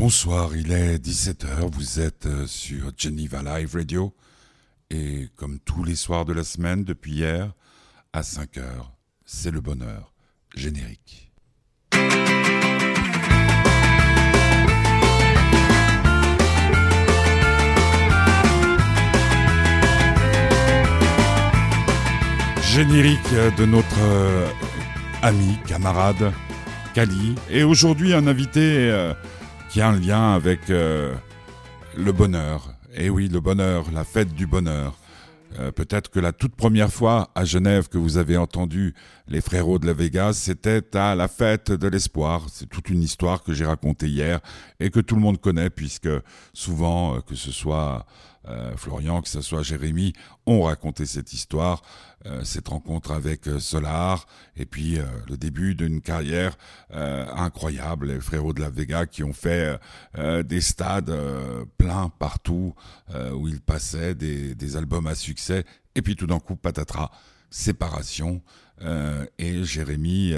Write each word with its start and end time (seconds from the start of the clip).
Bonsoir, 0.00 0.54
il 0.54 0.70
est 0.70 1.04
17h, 1.04 1.72
vous 1.72 1.98
êtes 1.98 2.26
euh, 2.26 2.46
sur 2.46 2.92
Geneva 2.96 3.42
Live 3.42 3.74
Radio 3.74 4.14
et 4.90 5.26
comme 5.34 5.58
tous 5.58 5.82
les 5.82 5.96
soirs 5.96 6.24
de 6.24 6.32
la 6.32 6.44
semaine 6.44 6.84
depuis 6.84 7.14
hier, 7.14 7.52
à 8.12 8.20
5h, 8.20 8.62
c'est 9.26 9.50
le 9.50 9.60
bonheur 9.60 10.12
générique. 10.54 11.32
Générique 22.62 23.32
de 23.58 23.64
notre 23.64 24.00
euh, 24.00 24.48
ami, 25.22 25.58
camarade, 25.66 26.32
Kali, 26.94 27.34
et 27.50 27.64
aujourd'hui 27.64 28.14
un 28.14 28.28
invité 28.28 28.60
euh, 28.92 29.12
qui 29.78 29.82
a 29.82 29.90
un 29.90 30.00
lien 30.00 30.32
avec 30.32 30.70
euh, 30.70 31.14
le 31.96 32.10
bonheur. 32.10 32.74
Et 32.96 33.10
oui, 33.10 33.28
le 33.28 33.38
bonheur, 33.38 33.84
la 33.92 34.02
fête 34.02 34.34
du 34.34 34.44
bonheur. 34.44 34.98
Euh, 35.60 35.70
peut-être 35.70 36.10
que 36.10 36.18
la 36.18 36.32
toute 36.32 36.56
première 36.56 36.92
fois 36.92 37.30
à 37.36 37.44
Genève 37.44 37.88
que 37.88 37.96
vous 37.96 38.16
avez 38.16 38.36
entendu 38.36 38.92
les 39.28 39.40
frérots 39.40 39.78
de 39.78 39.86
la 39.86 39.92
Vega, 39.92 40.32
c'était 40.32 40.96
à 40.96 41.14
la 41.14 41.28
fête 41.28 41.70
de 41.70 41.86
l'espoir. 41.86 42.46
C'est 42.52 42.68
toute 42.68 42.90
une 42.90 43.04
histoire 43.04 43.44
que 43.44 43.52
j'ai 43.52 43.66
racontée 43.66 44.08
hier 44.08 44.40
et 44.80 44.90
que 44.90 44.98
tout 44.98 45.14
le 45.14 45.20
monde 45.20 45.40
connaît 45.40 45.70
puisque 45.70 46.10
souvent, 46.52 47.14
euh, 47.14 47.20
que 47.20 47.36
ce 47.36 47.52
soit 47.52 48.04
Florian, 48.76 49.20
que 49.20 49.28
ce 49.28 49.42
soit 49.42 49.62
Jérémy, 49.62 50.14
ont 50.46 50.62
raconté 50.62 51.04
cette 51.04 51.32
histoire. 51.32 51.82
Euh, 52.26 52.42
cette 52.42 52.66
rencontre 52.66 53.12
avec 53.12 53.46
euh, 53.46 53.60
Solar 53.60 54.26
et 54.56 54.66
puis 54.66 54.98
euh, 54.98 55.04
le 55.28 55.36
début 55.36 55.76
d'une 55.76 56.00
carrière 56.00 56.58
incroyable, 56.90 58.08
les 58.08 58.20
frérots 58.20 58.52
de 58.52 58.60
la 58.60 58.70
Vega 58.70 59.06
qui 59.06 59.22
ont 59.22 59.32
fait 59.32 59.78
des 60.16 60.60
stades 60.60 61.14
pleins 61.76 62.10
partout 62.18 62.74
où 63.34 63.46
ils 63.46 63.60
passaient 63.60 64.14
des, 64.14 64.54
des, 64.54 64.76
albums 64.76 65.06
à 65.06 65.14
succès 65.14 65.64
et 65.94 66.02
puis 66.02 66.16
tout 66.16 66.26
d'un 66.26 66.40
coup 66.40 66.56
patatras, 66.56 67.10
séparation 67.50 68.42
et 69.38 69.64
Jérémy 69.64 70.34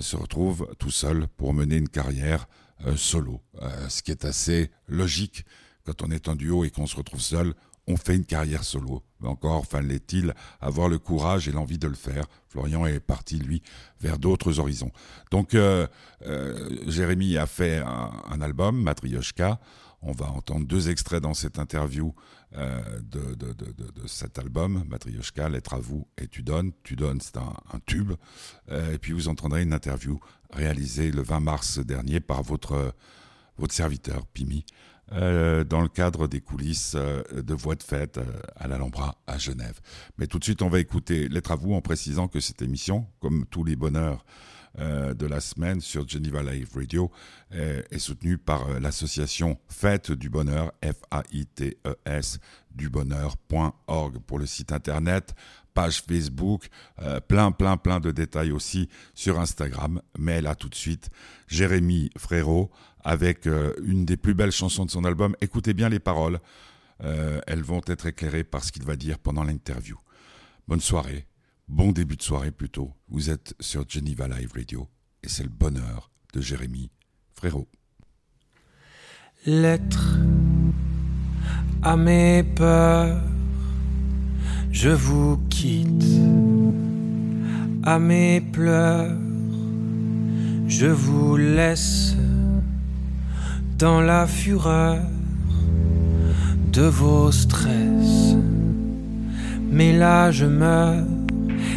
se 0.00 0.16
retrouve 0.16 0.68
tout 0.78 0.90
seul 0.90 1.28
pour 1.36 1.54
mener 1.54 1.76
une 1.76 1.88
carrière 1.88 2.48
solo, 2.96 3.40
ce 3.88 4.02
qui 4.02 4.10
est 4.10 4.24
assez 4.24 4.70
logique 4.88 5.46
quand 5.84 6.02
on 6.02 6.10
est 6.10 6.28
en 6.28 6.34
duo 6.34 6.64
et 6.64 6.70
qu'on 6.70 6.86
se 6.86 6.96
retrouve 6.96 7.20
seul, 7.20 7.54
on 7.86 7.96
fait 7.96 8.16
une 8.16 8.24
carrière 8.24 8.64
solo. 8.64 9.02
Encore 9.22 9.66
fallait-il 9.66 10.34
avoir 10.60 10.88
le 10.88 10.98
courage 10.98 11.48
et 11.48 11.52
l'envie 11.52 11.78
de 11.78 11.88
le 11.88 11.94
faire? 11.94 12.24
Florian 12.48 12.86
est 12.86 13.00
parti, 13.00 13.38
lui, 13.38 13.62
vers 14.00 14.18
d'autres 14.18 14.58
horizons. 14.58 14.90
Donc, 15.30 15.54
euh, 15.54 15.86
euh, 16.26 16.70
Jérémy 16.86 17.36
a 17.36 17.46
fait 17.46 17.78
un, 17.78 18.40
album, 18.40 18.80
Matryoshka. 18.82 19.60
On 20.02 20.12
va 20.12 20.26
entendre 20.30 20.66
deux 20.66 20.90
extraits 20.90 21.22
dans 21.22 21.34
cette 21.34 21.58
interview 21.58 22.14
euh, 22.56 22.80
de, 23.02 24.06
cet 24.06 24.38
album, 24.38 24.84
Matryoshka, 24.88 25.48
Lettre 25.48 25.74
à 25.74 25.78
vous 25.78 26.06
et 26.18 26.28
Tu 26.28 26.42
donnes. 26.42 26.72
Tu 26.82 26.96
donnes, 26.96 27.20
c'est 27.20 27.36
un, 27.38 27.80
tube. 27.86 28.12
et 28.70 28.98
puis 28.98 29.12
vous 29.12 29.28
entendrez 29.28 29.62
une 29.62 29.72
interview 29.72 30.20
réalisée 30.52 31.10
le 31.10 31.22
20 31.22 31.40
mars 31.40 31.78
dernier 31.78 32.20
par 32.20 32.42
votre, 32.42 32.94
votre 33.58 33.74
serviteur, 33.74 34.26
Pimi. 34.26 34.64
Euh, 35.14 35.62
dans 35.62 35.80
le 35.80 35.88
cadre 35.88 36.26
des 36.26 36.40
coulisses 36.40 36.94
euh, 36.96 37.22
de 37.32 37.54
voix 37.54 37.76
de 37.76 37.84
fête 37.84 38.18
euh, 38.18 38.24
à 38.56 38.66
l'Alhambra 38.66 39.16
à 39.28 39.38
Genève. 39.38 39.78
Mais 40.18 40.26
tout 40.26 40.40
de 40.40 40.44
suite, 40.44 40.60
on 40.60 40.68
va 40.68 40.80
écouter 40.80 41.28
Lettre 41.28 41.52
à 41.52 41.56
vous 41.56 41.72
en 41.72 41.80
précisant 41.80 42.26
que 42.26 42.40
cette 42.40 42.62
émission, 42.62 43.06
comme 43.20 43.46
tous 43.46 43.64
les 43.64 43.76
bonheurs 43.76 44.24
de 44.76 45.26
la 45.26 45.38
semaine 45.38 45.80
sur 45.80 46.08
Geneva 46.08 46.42
Live 46.42 46.70
Radio, 46.74 47.08
est 47.52 47.98
soutenue 48.00 48.38
par 48.38 48.80
l'association 48.80 49.56
Fête 49.68 50.10
du 50.10 50.28
Bonheur, 50.28 50.72
F-A-I-T-E-S, 50.82 52.40
dubonheur.org 52.74 54.18
pour 54.26 54.40
le 54.40 54.46
site 54.46 54.72
internet, 54.72 55.36
page 55.74 56.02
Facebook, 56.02 56.66
plein, 57.28 57.52
plein, 57.52 57.76
plein 57.76 58.00
de 58.00 58.10
détails 58.10 58.50
aussi 58.50 58.88
sur 59.14 59.38
Instagram. 59.38 60.02
Mais 60.18 60.42
là, 60.42 60.56
tout 60.56 60.68
de 60.68 60.74
suite, 60.74 61.08
Jérémy 61.46 62.10
Frérot 62.18 62.72
avec 63.04 63.46
euh, 63.46 63.74
une 63.84 64.04
des 64.04 64.16
plus 64.16 64.34
belles 64.34 64.50
chansons 64.50 64.86
de 64.86 64.90
son 64.90 65.04
album. 65.04 65.36
Écoutez 65.40 65.74
bien 65.74 65.88
les 65.88 66.00
paroles, 66.00 66.40
euh, 67.02 67.40
elles 67.46 67.62
vont 67.62 67.82
être 67.86 68.06
éclairées 68.06 68.44
par 68.44 68.64
ce 68.64 68.72
qu'il 68.72 68.84
va 68.84 68.96
dire 68.96 69.18
pendant 69.18 69.44
l'interview. 69.44 69.98
Bonne 70.66 70.80
soirée, 70.80 71.26
bon 71.68 71.92
début 71.92 72.16
de 72.16 72.22
soirée 72.22 72.50
plutôt. 72.50 72.92
Vous 73.08 73.30
êtes 73.30 73.54
sur 73.60 73.88
Geneva 73.88 74.26
Live 74.26 74.52
Radio 74.54 74.88
et 75.22 75.28
c'est 75.28 75.42
le 75.42 75.50
bonheur 75.50 76.10
de 76.32 76.40
Jérémy 76.40 76.90
Frérot. 77.34 77.68
Lettre 79.46 80.18
à 81.82 81.98
mes 81.98 82.42
peurs, 82.42 83.20
je 84.70 84.88
vous 84.88 85.36
quitte. 85.50 86.04
À 87.82 87.98
mes 87.98 88.40
pleurs, 88.40 89.14
je 90.66 90.86
vous 90.86 91.36
laisse 91.36 92.16
dans 93.78 94.00
la 94.00 94.26
fureur 94.26 94.98
de 96.72 96.82
vos 96.82 97.32
stress. 97.32 98.36
Mais 99.70 99.96
là 99.96 100.30
je 100.30 100.46
meurs 100.46 101.04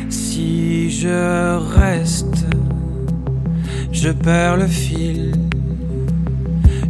si 0.09 0.89
je 0.91 1.57
reste. 1.75 2.45
Je 3.91 4.09
perds 4.09 4.57
le 4.57 4.67
fil, 4.67 5.31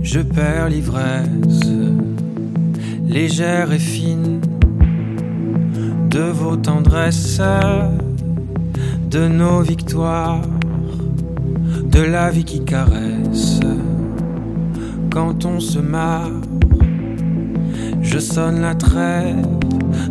je 0.03 0.19
perds 0.19 0.67
l'ivresse, 0.67 1.61
légère 3.07 3.71
et 3.71 3.79
fine 3.79 4.41
de 6.09 6.19
vos 6.19 6.57
tendresses, 6.57 7.41
de 9.09 9.27
nos 9.29 9.61
victoires, 9.61 10.41
de 11.85 12.01
la 12.01 12.29
vie 12.29 12.43
qui 12.43 12.65
caresse 12.65 13.56
quand 15.17 15.45
on 15.45 15.59
se 15.59 15.79
marre. 15.79 16.41
Je 18.03 18.19
sonne 18.19 18.61
la 18.61 18.75
trêve, 18.75 19.47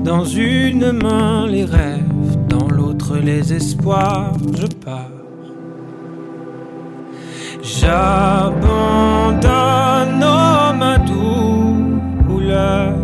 dans 0.02 0.24
une 0.24 0.90
main 0.90 1.46
les 1.46 1.64
rêves, 1.64 2.36
dans 2.48 2.66
l'autre 2.66 3.16
les 3.16 3.52
espoirs, 3.52 4.32
je 4.60 4.66
pars. 4.66 5.12
J'abandonne 7.62 9.44
ma 10.76 10.98
douleur. 10.98 12.94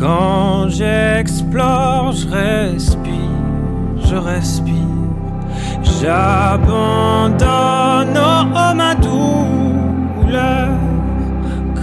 Quand 0.00 0.70
j'explore, 0.70 2.12
je 2.12 2.28
respire, 2.28 3.12
je 4.08 4.16
respire. 4.16 4.72
J'abandonne 6.00 7.38
ma 8.74 8.94
douleur. 8.94 9.03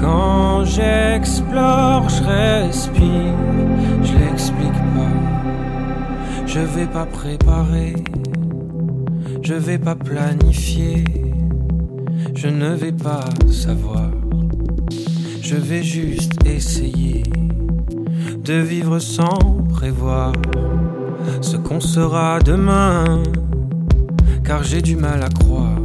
Quand 0.01 0.66
j'explore, 0.66 2.09
je 2.09 2.23
respire, 2.23 3.35
je 4.03 4.13
l'explique 4.17 4.81
pas. 4.95 6.47
Je 6.47 6.59
vais 6.59 6.88
pas 6.88 7.06
préparer, 7.06 7.94
je 9.44 9.53
vais 9.53 9.78
pas 9.78 9.94
planifier, 9.95 11.03
je 12.34 12.47
ne 12.47 12.73
vais 12.73 12.91
pas 12.91 13.25
savoir. 13.47 14.09
Je 15.41 15.56
vais 15.56 15.84
juste 15.84 16.34
essayer 16.47 17.23
de 18.44 18.53
vivre 18.56 18.97
sans 18.97 19.38
prévoir 19.69 20.34
ce 21.41 21.57
qu'on 21.57 21.79
sera 21.79 22.40
demain, 22.40 23.22
car 24.44 24.63
j'ai 24.63 24.81
du 24.81 24.95
mal 24.95 25.22
à 25.22 25.29
croire 25.29 25.78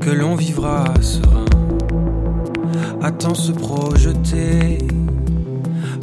que 0.00 0.10
l'on 0.10 0.36
vivra 0.36 0.84
serein 1.00 1.45
à 3.02 3.10
tant 3.10 3.34
se 3.34 3.52
projeter, 3.52 4.78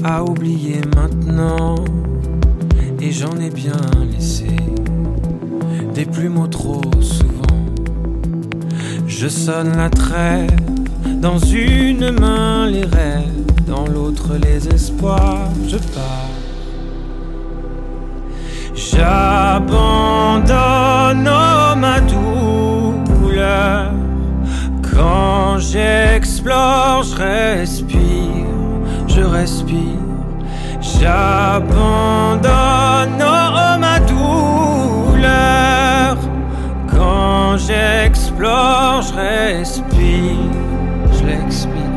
à 0.03 0.23
oublier 0.23 0.81
maintenant. 0.95 1.75
Et 2.99 3.11
j'en 3.11 3.37
ai 3.37 3.49
bien 3.49 3.81
laissé 4.11 4.47
des 5.93 6.05
plumeaux 6.05 6.47
trop 6.47 6.81
souvent. 7.01 7.31
Je 9.07 9.27
sonne 9.27 9.75
la 9.77 9.89
trêve, 9.89 10.49
dans 11.21 11.37
une 11.37 12.11
main 12.11 12.67
les 12.67 12.85
rêves, 12.85 13.45
dans 13.67 13.85
l'autre 13.87 14.35
les 14.41 14.67
espoirs, 14.69 15.49
je 15.67 15.77
pars. 15.77 16.29
J'abandonne 18.75 20.49
ma 21.79 21.99
douleur 22.01 23.91
quand 24.95 25.57
j'explore, 26.43 27.03
je 27.03 27.15
respire, 27.15 28.47
je 29.07 29.21
respire. 29.21 29.79
J'abandonne 30.81 32.41
ma 33.79 33.99
douleur. 33.99 35.27
Quand 36.91 37.57
j'explore, 37.57 38.23
j'explore, 38.33 39.01
je 39.01 39.13
respire, 39.13 40.51
je 41.13 41.25
l'explique 41.25 41.92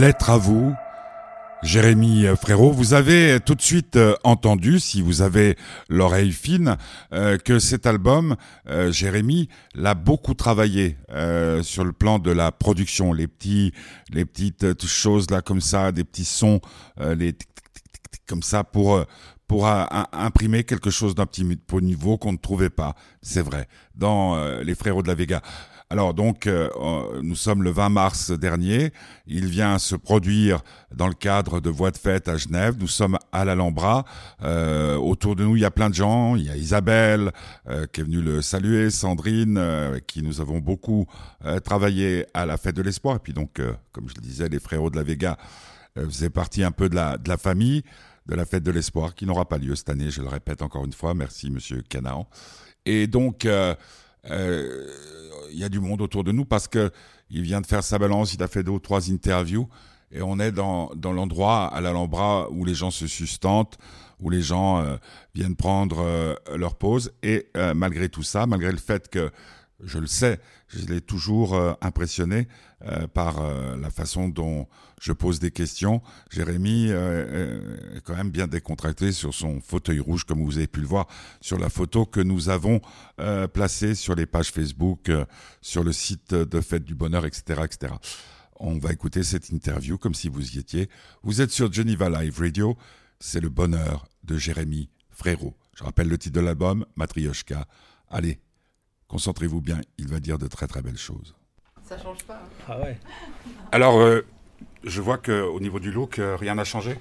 Lettre 0.00 0.30
à 0.30 0.38
vous, 0.38 0.74
Jérémy 1.62 2.24
Frérot. 2.40 2.72
Vous 2.72 2.94
avez 2.94 3.38
tout 3.44 3.54
de 3.54 3.60
suite 3.60 3.96
euh, 3.96 4.14
entendu, 4.24 4.80
si 4.80 5.02
vous 5.02 5.20
avez 5.20 5.58
l'oreille 5.90 6.32
fine, 6.32 6.78
euh, 7.12 7.36
que 7.36 7.58
cet 7.58 7.84
album, 7.84 8.36
euh, 8.70 8.90
Jérémy 8.90 9.50
l'a 9.74 9.92
beaucoup 9.92 10.32
travaillé 10.32 10.96
sur 11.60 11.84
le 11.84 11.92
plan 11.92 12.18
de 12.18 12.30
la 12.30 12.50
production, 12.50 13.12
les 13.12 13.28
petits, 13.28 13.74
les 14.10 14.24
petites 14.24 14.86
choses 14.86 15.30
là 15.30 15.42
comme 15.42 15.60
ça, 15.60 15.92
des 15.92 16.04
petits 16.04 16.24
sons, 16.24 16.62
les 16.98 17.34
comme 18.26 18.42
ça 18.42 18.64
pour 18.64 19.04
pour 19.46 19.66
imprimer 19.66 20.64
quelque 20.64 20.90
chose 20.90 21.14
d'un 21.14 21.26
petit 21.26 21.44
niveau 21.82 22.16
qu'on 22.16 22.32
ne 22.32 22.38
trouvait 22.38 22.70
pas, 22.70 22.94
c'est 23.20 23.42
vrai, 23.42 23.68
dans 23.96 24.60
les 24.62 24.74
Frérots 24.74 25.02
de 25.02 25.08
la 25.08 25.14
Vega. 25.14 25.42
Alors 25.92 26.14
donc, 26.14 26.46
euh, 26.46 26.68
nous 27.20 27.34
sommes 27.34 27.64
le 27.64 27.70
20 27.70 27.88
mars 27.88 28.30
dernier. 28.30 28.92
Il 29.26 29.46
vient 29.46 29.76
se 29.80 29.96
produire 29.96 30.62
dans 30.94 31.08
le 31.08 31.14
cadre 31.14 31.58
de 31.60 31.68
Voix 31.68 31.90
de 31.90 31.96
fête 31.96 32.28
à 32.28 32.36
Genève. 32.36 32.76
Nous 32.78 32.86
sommes 32.86 33.18
à 33.32 33.44
l'Alhambra. 33.44 34.04
Euh, 34.44 34.94
autour 34.94 35.34
de 35.34 35.42
nous, 35.42 35.56
il 35.56 35.62
y 35.62 35.64
a 35.64 35.72
plein 35.72 35.90
de 35.90 35.94
gens. 35.96 36.36
Il 36.36 36.44
y 36.44 36.48
a 36.48 36.56
Isabelle 36.56 37.32
euh, 37.68 37.86
qui 37.92 38.02
est 38.02 38.04
venue 38.04 38.22
le 38.22 38.40
saluer, 38.40 38.90
Sandrine, 38.90 39.58
avec 39.58 40.06
qui 40.06 40.22
nous 40.22 40.40
avons 40.40 40.60
beaucoup 40.60 41.06
travaillé 41.64 42.24
à 42.34 42.46
la 42.46 42.56
fête 42.56 42.76
de 42.76 42.82
l'espoir. 42.82 43.16
Et 43.16 43.18
puis 43.18 43.32
donc, 43.32 43.60
comme 43.90 44.08
je 44.08 44.14
le 44.14 44.22
disais, 44.22 44.48
les 44.48 44.60
frérots 44.60 44.90
de 44.90 44.96
la 44.96 45.02
Vega 45.02 45.36
faisaient 45.96 46.30
partie 46.30 46.62
un 46.62 46.70
peu 46.70 46.88
de 46.88 46.94
la, 46.94 47.18
de 47.18 47.28
la 47.28 47.36
famille 47.36 47.82
de 48.26 48.36
la 48.36 48.44
fête 48.44 48.62
de 48.62 48.70
l'espoir 48.70 49.14
qui 49.14 49.26
n'aura 49.26 49.48
pas 49.48 49.58
lieu 49.58 49.74
cette 49.74 49.88
année. 49.88 50.10
Je 50.10 50.22
le 50.22 50.28
répète 50.28 50.62
encore 50.62 50.84
une 50.84 50.92
fois. 50.92 51.14
Merci, 51.14 51.50
Monsieur 51.50 51.82
Canaan. 51.82 52.28
Et 52.86 53.06
donc 53.08 53.44
euh, 53.44 53.74
il 54.28 55.58
y 55.58 55.64
a 55.64 55.68
du 55.68 55.80
monde 55.80 56.00
autour 56.00 56.24
de 56.24 56.32
nous 56.32 56.44
parce 56.44 56.68
que 56.68 56.90
il 57.30 57.42
vient 57.42 57.60
de 57.60 57.66
faire 57.66 57.84
sa 57.84 57.98
balance, 57.98 58.34
il 58.34 58.42
a 58.42 58.48
fait 58.48 58.62
deux 58.62 58.72
ou 58.72 58.78
trois 58.78 59.10
interviews 59.10 59.68
et 60.12 60.22
on 60.22 60.38
est 60.40 60.52
dans, 60.52 60.90
dans 60.96 61.12
l'endroit 61.12 61.66
à 61.66 61.80
l'Alhambra 61.80 62.50
où 62.50 62.64
les 62.64 62.74
gens 62.74 62.90
se 62.90 63.06
sustentent, 63.06 63.78
où 64.18 64.30
les 64.30 64.42
gens 64.42 64.80
euh, 64.80 64.96
viennent 65.34 65.54
prendre 65.54 66.00
euh, 66.00 66.34
leur 66.56 66.74
pause 66.74 67.12
et 67.22 67.46
malgré 67.74 68.08
tout 68.08 68.22
ça, 68.22 68.46
malgré 68.46 68.72
le 68.72 68.78
fait 68.78 69.08
que 69.08 69.30
je 69.84 69.98
le 69.98 70.06
sais, 70.06 70.40
je 70.68 70.86
l'ai 70.86 71.00
toujours 71.00 71.54
euh, 71.54 71.72
impressionné 71.80 72.48
euh, 72.84 73.06
par 73.06 73.40
euh, 73.40 73.76
la 73.76 73.90
façon 73.90 74.28
dont 74.28 74.66
je 75.00 75.12
pose 75.12 75.40
des 75.40 75.50
questions. 75.50 76.02
Jérémy 76.30 76.90
est 76.90 78.00
quand 78.04 78.14
même 78.14 78.30
bien 78.30 78.46
décontracté 78.46 79.12
sur 79.12 79.32
son 79.32 79.60
fauteuil 79.60 79.98
rouge, 79.98 80.24
comme 80.24 80.44
vous 80.44 80.58
avez 80.58 80.66
pu 80.66 80.80
le 80.80 80.86
voir 80.86 81.06
sur 81.40 81.58
la 81.58 81.70
photo 81.70 82.04
que 82.04 82.20
nous 82.20 82.50
avons 82.50 82.82
placée 83.54 83.94
sur 83.94 84.14
les 84.14 84.26
pages 84.26 84.50
Facebook, 84.50 85.10
sur 85.62 85.84
le 85.84 85.92
site 85.92 86.34
de 86.34 86.60
Fête 86.60 86.84
du 86.84 86.94
Bonheur, 86.94 87.24
etc., 87.24 87.62
etc. 87.64 87.94
On 88.56 88.76
va 88.76 88.92
écouter 88.92 89.22
cette 89.22 89.48
interview 89.48 89.96
comme 89.96 90.14
si 90.14 90.28
vous 90.28 90.54
y 90.54 90.58
étiez. 90.58 90.90
Vous 91.22 91.40
êtes 91.40 91.50
sur 91.50 91.72
Geneva 91.72 92.10
Live 92.10 92.38
Radio. 92.38 92.76
C'est 93.18 93.40
le 93.40 93.48
bonheur 93.48 94.06
de 94.24 94.36
Jérémy 94.36 94.90
Frérot. 95.08 95.56
Je 95.74 95.84
rappelle 95.84 96.08
le 96.08 96.18
titre 96.18 96.38
de 96.38 96.44
l'album, 96.44 96.84
Matrioshka. 96.94 97.66
Allez, 98.10 98.38
Concentrez-vous 99.10 99.60
bien, 99.60 99.80
il 99.98 100.06
va 100.06 100.20
dire 100.20 100.38
de 100.38 100.46
très 100.46 100.68
très 100.68 100.82
belles 100.82 100.96
choses. 100.96 101.34
Ça 101.82 101.98
change 101.98 102.22
pas. 102.22 102.34
Hein. 102.34 102.64
Ah 102.68 102.78
ouais. 102.80 102.96
Alors, 103.72 103.98
euh, 103.98 104.24
je 104.84 105.00
vois 105.00 105.18
qu'au 105.18 105.58
niveau 105.58 105.80
du 105.80 105.90
look, 105.90 106.20
euh, 106.20 106.36
rien 106.36 106.54
n'a 106.54 106.62
changé? 106.62 106.96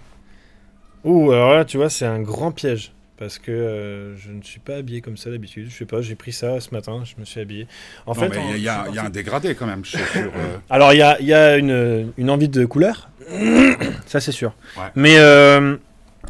Ouh, 1.04 1.32
alors 1.32 1.54
là, 1.54 1.66
tu 1.66 1.78
vois, 1.78 1.92
c'est 1.92 2.08
un 2.08 2.20
grand 2.20 2.52
piège. 2.52 2.94
Parce 3.18 3.38
que 3.38 3.52
euh, 3.52 4.18
je 4.18 4.32
ne 4.32 4.42
suis 4.42 4.60
pas 4.60 4.78
habillé 4.78 5.02
comme 5.02 5.18
ça 5.18 5.30
d'habitude. 5.30 5.70
Je 5.70 5.76
sais 5.78 5.86
pas, 5.86 6.02
j'ai 6.02 6.16
pris 6.16 6.32
ça 6.32 6.60
ce 6.60 6.74
matin, 6.74 7.04
je 7.04 7.14
me 7.20 7.26
suis 7.26 7.42
habillé. 7.42 7.68
En 8.08 8.16
fait, 8.16 8.32
il 8.56 8.62
y, 8.62 8.70
a 8.70 8.86
un 8.86 9.10
dégradé 9.12 9.54
quand 9.54 9.68
même. 9.68 9.84
Alors, 10.72 10.94
il 10.94 10.98
y 10.98 11.04
a, 11.04 11.22
y 11.22 11.34
a 11.34 11.58
une, 11.58 12.12
une, 12.18 12.30
envie 12.32 12.50
de 12.50 12.66
couleur. 12.66 13.10
ça, 14.08 14.20
c'est 14.20 14.32
sûr. 14.32 14.54
Mais, 14.96 15.18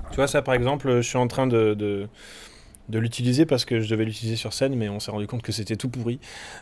tu 0.09 0.15
vois, 0.15 0.27
ça, 0.27 0.41
par 0.41 0.55
exemple, 0.55 0.97
je 0.97 1.07
suis 1.07 1.17
en 1.17 1.27
train 1.27 1.47
de 1.47 1.73
de 1.73 2.09
l'utiliser 2.97 3.45
parce 3.45 3.65
que 3.65 3.81
je 3.81 3.89
devais 3.89 4.05
l'utiliser 4.05 4.35
sur 4.35 4.53
scène, 4.53 4.75
mais 4.75 4.89
on 4.89 4.99
s'est 4.99 5.11
rendu 5.11 5.27
compte 5.27 5.41
que 5.41 5.51
c'était 5.51 5.75
tout 5.75 5.89
pourri. 5.89 6.19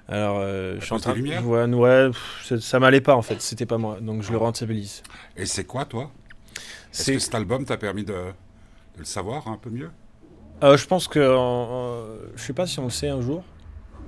Alors, 0.07 0.39
euh, 0.39 0.75
je 0.79 0.85
suis 0.85 0.93
en 0.93 0.99
train 0.99 1.13
de. 1.13 1.21
Ouais, 1.21 1.73
ouais, 1.73 2.59
ça 2.59 2.79
m'allait 2.79 3.01
pas 3.01 3.15
en 3.15 3.21
fait, 3.21 3.41
c'était 3.41 3.65
pas 3.65 3.77
moi, 3.77 3.99
donc 4.01 4.23
je 4.23 4.31
le 4.31 4.37
rentabilise. 4.37 5.03
Et 5.37 5.45
c'est 5.45 5.63
quoi, 5.63 5.85
toi? 5.85 6.11
Est-ce 6.93 7.11
que 7.11 7.19
cet 7.19 7.35
album 7.35 7.65
t'a 7.65 7.77
permis 7.77 8.03
de, 8.03 8.15
le 8.97 9.05
savoir 9.05 9.47
un 9.47 9.57
peu 9.57 9.69
mieux? 9.69 9.91
Euh, 10.63 10.75
Je 10.75 10.87
pense 10.87 11.07
que. 11.07 11.19
je 12.35 12.41
sais 12.41 12.53
pas 12.53 12.67
si 12.67 12.79
on 12.79 12.85
le 12.85 12.89
sait 12.89 13.09
un 13.09 13.21
jour, 13.21 13.43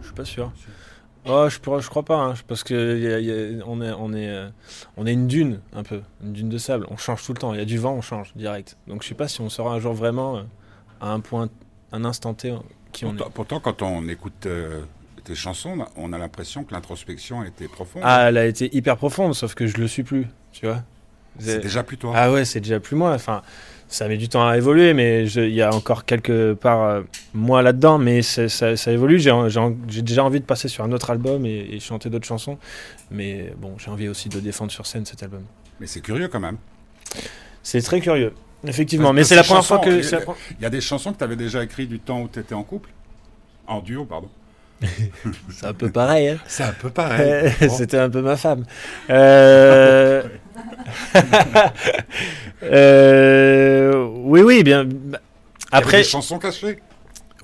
je 0.02 0.08
suis 0.08 0.16
pas 0.16 0.26
sûr. 0.26 0.52
Oh, 1.26 1.48
je, 1.50 1.58
je 1.58 1.90
crois 1.90 2.04
pas, 2.04 2.18
hein, 2.18 2.34
parce 2.48 2.64
que 2.64 3.62
on, 3.66 3.82
est, 3.82 3.92
on, 3.92 4.14
est, 4.14 4.30
euh, 4.30 4.50
on 4.96 5.06
est 5.06 5.14
une 5.14 5.28
dune, 5.28 5.60
un 5.74 5.84
peu, 5.84 6.02
une 6.24 6.32
dune 6.34 6.50
de 6.50 6.58
sable. 6.58 6.88
On 6.90 6.98
change 6.98 7.24
tout 7.24 7.34
le 7.34 7.40
temps. 7.40 7.54
Il 7.54 7.60
y 7.60 7.62
a 7.62 7.66
du 7.66 7.78
vent, 7.78 7.94
on 7.94 8.02
change 8.02 8.32
direct. 8.36 8.78
Donc 8.88 9.04
je 9.04 9.10
sais 9.10 9.16
pas 9.16 9.28
si 9.28 9.42
on 9.42 9.50
sera 9.50 9.72
un 9.74 9.80
jour 9.80 9.94
vraiment 9.94 10.44
à 11.02 11.12
un 11.12 11.20
point 11.20 11.50
un 11.92 12.06
instant 12.06 12.34
T 12.34 12.54
qui 12.92 13.06
pourtant, 13.06 13.24
on 13.24 13.28
est. 13.28 13.32
Pourtant, 13.32 13.60
quand 13.60 13.82
on 13.82 14.08
écoute 14.08 14.46
euh, 14.46 14.82
tes 15.24 15.36
chansons, 15.36 15.78
on 15.96 16.14
a 16.14 16.18
l'impression 16.18 16.64
que 16.64 16.74
l'introspection 16.74 17.42
a 17.42 17.48
été 17.48 17.68
profonde. 17.68 18.04
Ah, 18.06 18.30
elle 18.30 18.38
a 18.38 18.46
été 18.46 18.76
hyper 18.76 18.98
profonde, 18.98 19.36
sauf 19.36 19.54
que 19.56 19.68
je 19.68 19.78
le 19.78 19.88
suis 19.88 20.04
plus, 20.04 20.28
tu 20.52 20.66
vois. 20.66 20.84
C'est 21.40 21.60
déjà 21.60 21.84
plus 21.84 21.98
toi. 21.98 22.14
Ah 22.16 22.32
ouais, 22.32 22.44
c'est 22.44 22.60
déjà 22.60 22.80
plus 22.80 22.96
moi. 22.96 23.14
Enfin, 23.14 23.44
ça 23.88 24.08
met 24.08 24.18
du 24.18 24.28
temps 24.28 24.46
à 24.46 24.58
évoluer, 24.58 24.94
mais 24.94 25.26
il 25.26 25.54
y 25.54 25.62
a 25.62 25.74
encore 25.74 26.06
quelque 26.06 26.54
part 26.54 26.84
euh, 26.84 27.02
moi 27.34 27.62
là-dedans, 27.62 27.98
mais 27.98 28.22
ça, 28.22 28.50
ça, 28.50 28.92
évolue. 28.92 29.20
J'ai 29.20 30.02
déjà 30.02 30.24
envie 30.24 30.40
de 30.40 30.46
passer 30.46 30.68
sur 30.68 30.84
un 30.84 30.92
autre 30.92 31.12
album 31.12 31.46
et, 31.46 31.68
et 31.72 31.80
chanter 31.80 32.10
d'autres 32.10 32.28
chansons, 32.28 32.58
mais 33.10 33.54
bon, 33.58 33.78
j'ai 33.78 33.90
envie 33.90 34.10
aussi 34.10 34.28
de 34.28 34.40
défendre 34.40 34.72
sur 34.72 34.86
scène 34.86 35.06
cet 35.06 35.24
album. 35.24 35.44
Mais 35.80 35.88
c'est 35.88 36.02
curieux 36.02 36.28
quand 36.28 36.42
même. 36.42 36.58
C'est 37.64 37.82
très 37.82 38.02
curieux. 38.02 38.34
Effectivement, 38.68 39.14
mais 39.14 39.24
c'est 39.24 39.36
la 39.36 39.44
première 39.44 39.66
fois 39.66 39.80
que. 39.80 40.02
Il 40.58 40.62
y 40.62 40.66
a 40.66 40.70
des 40.70 40.82
chansons 40.82 41.14
que 41.14 41.18
tu 41.18 41.24
avais 41.24 41.36
déjà 41.36 41.64
écrites 41.64 41.90
du 41.90 42.00
temps 42.00 42.22
où 42.22 42.28
tu 42.28 42.40
étais 42.40 42.56
en 42.56 42.64
couple 42.64 42.90
En 43.68 43.80
duo, 43.80 44.06
pardon. 44.06 44.30
c'est 45.52 45.66
un 45.66 45.74
peu 45.74 45.90
pareil. 45.90 46.30
Hein. 46.30 46.38
C'est 46.48 46.64
un 46.64 46.74
peu 46.74 46.90
pareil. 46.90 47.52
C'était 47.70 47.98
un 47.98 48.10
peu 48.10 48.22
ma 48.22 48.38
femme. 48.38 48.66
Euh, 49.12 50.24
euh... 52.64 54.08
oui, 54.24 54.42
oui, 54.42 54.64
bien. 54.64 54.88
Après, 55.72 56.00
des 56.00 56.04
chansons 56.04 56.38
cachées 56.38 56.80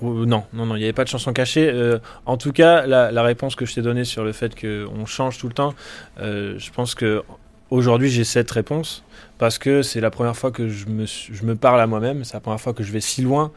non, 0.02 0.44
non, 0.54 0.66
non, 0.66 0.76
il 0.76 0.80
n'y 0.80 0.84
avait 0.84 0.94
pas 0.94 1.04
de 1.04 1.10
chanson 1.10 1.34
cachée. 1.34 1.70
Euh, 1.70 2.00
en 2.26 2.38
tout 2.38 2.52
cas, 2.52 2.86
la, 2.86 3.24
réponse 3.24 3.56
que 3.56 3.66
je 3.66 3.74
t'ai 3.74 3.82
donnée 3.82 4.04
sur 4.04 4.24
le 4.24 4.34
fait 4.34 4.60
qu'on 4.60 5.06
change 5.06 5.38
tout 5.38 5.48
le 5.48 5.54
temps, 5.54 5.74
euh, 6.20 6.56
je 6.58 6.72
pense 6.72 6.96
que 6.96 7.24
aujourd'hui 7.70 8.10
j'ai 8.10 8.24
cette 8.24 8.52
réponse 8.52 9.04
parce 9.38 9.58
que 9.58 9.82
c'est 9.82 10.02
la 10.02 10.12
première 10.12 10.36
fois 10.36 10.52
que 10.52 10.70
je 10.70 10.86
me, 10.88 11.06
je 11.06 11.44
me 11.44 11.56
parle 11.56 11.82
à 11.82 11.88
moi-même, 11.88 12.24
c'est 12.24 12.36
la 12.36 12.40
première 12.40 12.62
fois 12.62 12.74
que 12.74 12.84
je 12.84 12.92
vais 12.92 13.02
si 13.02 13.22
loin. 13.22 13.52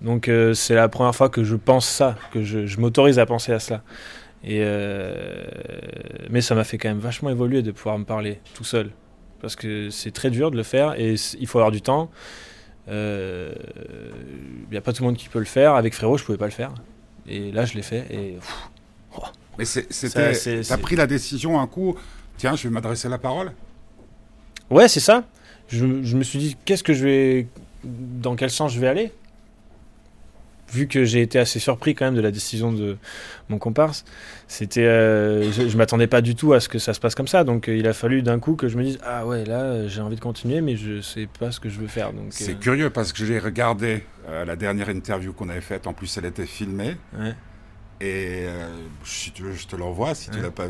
Donc 0.00 0.28
euh, 0.28 0.54
c'est 0.54 0.74
la 0.74 0.88
première 0.88 1.14
fois 1.14 1.28
que 1.28 1.44
je 1.44 1.56
pense 1.56 1.86
ça, 1.86 2.16
que 2.32 2.42
je, 2.42 2.66
je 2.66 2.80
m'autorise 2.80 3.18
à 3.18 3.26
penser 3.26 3.52
à 3.52 3.58
cela. 3.58 3.82
Et 4.42 4.64
mais 6.30 6.40
ça 6.40 6.54
m'a 6.54 6.64
fait 6.64 6.78
quand 6.78 6.88
même 6.88 6.98
vachement 6.98 7.28
évoluer 7.28 7.62
de 7.62 7.72
pouvoir 7.72 7.98
me 7.98 8.04
parler 8.04 8.40
tout 8.54 8.64
seul. 8.64 8.90
Parce 9.40 9.56
que 9.56 9.90
c'est 9.90 10.10
très 10.10 10.30
dur 10.30 10.50
de 10.50 10.56
le 10.56 10.62
faire 10.62 10.98
et 10.98 11.14
il 11.38 11.46
faut 11.46 11.58
avoir 11.58 11.70
du 11.70 11.82
temps. 11.82 12.10
Il 12.86 12.92
euh, 12.92 13.52
n'y 14.70 14.76
a 14.76 14.80
pas 14.80 14.92
tout 14.92 15.02
le 15.02 15.08
monde 15.08 15.16
qui 15.16 15.28
peut 15.28 15.38
le 15.38 15.44
faire. 15.44 15.74
Avec 15.74 15.94
Frérot, 15.94 16.18
je 16.18 16.24
pouvais 16.24 16.38
pas 16.38 16.46
le 16.46 16.50
faire. 16.50 16.72
Et 17.28 17.52
là, 17.52 17.64
je 17.64 17.74
l'ai 17.74 17.82
fait. 17.82 18.06
Et. 18.10 18.36
Oh. 19.16 19.22
Mais 19.58 19.64
c'était. 19.64 20.32
T'as 20.62 20.78
pris 20.78 20.96
la 20.96 21.06
décision 21.06 21.60
un 21.60 21.66
coup. 21.66 21.96
Tiens, 22.40 22.56
je 22.56 22.62
vais 22.62 22.70
m'adresser 22.70 23.10
la 23.10 23.18
parole. 23.18 23.52
Ouais, 24.70 24.88
c'est 24.88 24.98
ça. 24.98 25.24
Je, 25.68 26.02
je, 26.02 26.16
me 26.16 26.22
suis 26.22 26.38
dit, 26.38 26.56
qu'est-ce 26.64 26.82
que 26.82 26.94
je 26.94 27.04
vais. 27.04 27.46
Dans 27.84 28.34
quel 28.34 28.48
sens 28.48 28.72
je 28.72 28.80
vais 28.80 28.86
aller? 28.86 29.12
Vu 30.72 30.86
que 30.86 31.04
j'ai 31.04 31.20
été 31.20 31.38
assez 31.38 31.58
surpris 31.58 31.94
quand 31.94 32.06
même 32.06 32.14
de 32.14 32.22
la 32.22 32.30
décision 32.30 32.72
de 32.72 32.96
mon 33.50 33.58
comparse, 33.58 34.06
c'était, 34.48 34.86
euh, 34.86 35.52
je, 35.52 35.64
ne 35.64 35.76
m'attendais 35.76 36.06
pas 36.06 36.22
du 36.22 36.34
tout 36.34 36.54
à 36.54 36.60
ce 36.60 36.70
que 36.70 36.78
ça 36.78 36.94
se 36.94 37.00
passe 37.00 37.14
comme 37.14 37.28
ça. 37.28 37.44
Donc 37.44 37.68
euh, 37.68 37.76
il 37.76 37.86
a 37.86 37.92
fallu 37.92 38.22
d'un 38.22 38.38
coup 38.38 38.54
que 38.54 38.68
je 38.68 38.78
me 38.78 38.84
dise 38.84 38.98
ah 39.04 39.26
ouais 39.26 39.44
là 39.44 39.86
j'ai 39.88 40.00
envie 40.00 40.16
de 40.16 40.20
continuer 40.20 40.60
mais 40.60 40.76
je 40.76 41.00
sais 41.00 41.28
pas 41.38 41.50
ce 41.50 41.60
que 41.60 41.68
je 41.68 41.78
veux 41.78 41.88
faire. 41.88 42.14
Donc 42.14 42.28
c'est 42.30 42.52
euh, 42.52 42.54
curieux 42.54 42.88
parce 42.88 43.12
que 43.12 43.26
j'ai 43.26 43.38
regardé 43.38 44.04
la 44.28 44.56
dernière 44.56 44.88
interview 44.88 45.34
qu'on 45.34 45.50
avait 45.50 45.60
faite. 45.60 45.86
En 45.86 45.92
plus 45.92 46.16
elle 46.16 46.24
était 46.24 46.46
filmée. 46.46 46.96
Et 48.00 48.46
si 49.04 49.32
tu 49.32 49.42
veux 49.42 49.52
je 49.52 49.66
te 49.66 49.76
l'envoie 49.76 50.14
si 50.14 50.30
tu 50.30 50.36
tu 50.36 50.42
l'as 50.42 50.50
pas 50.50 50.68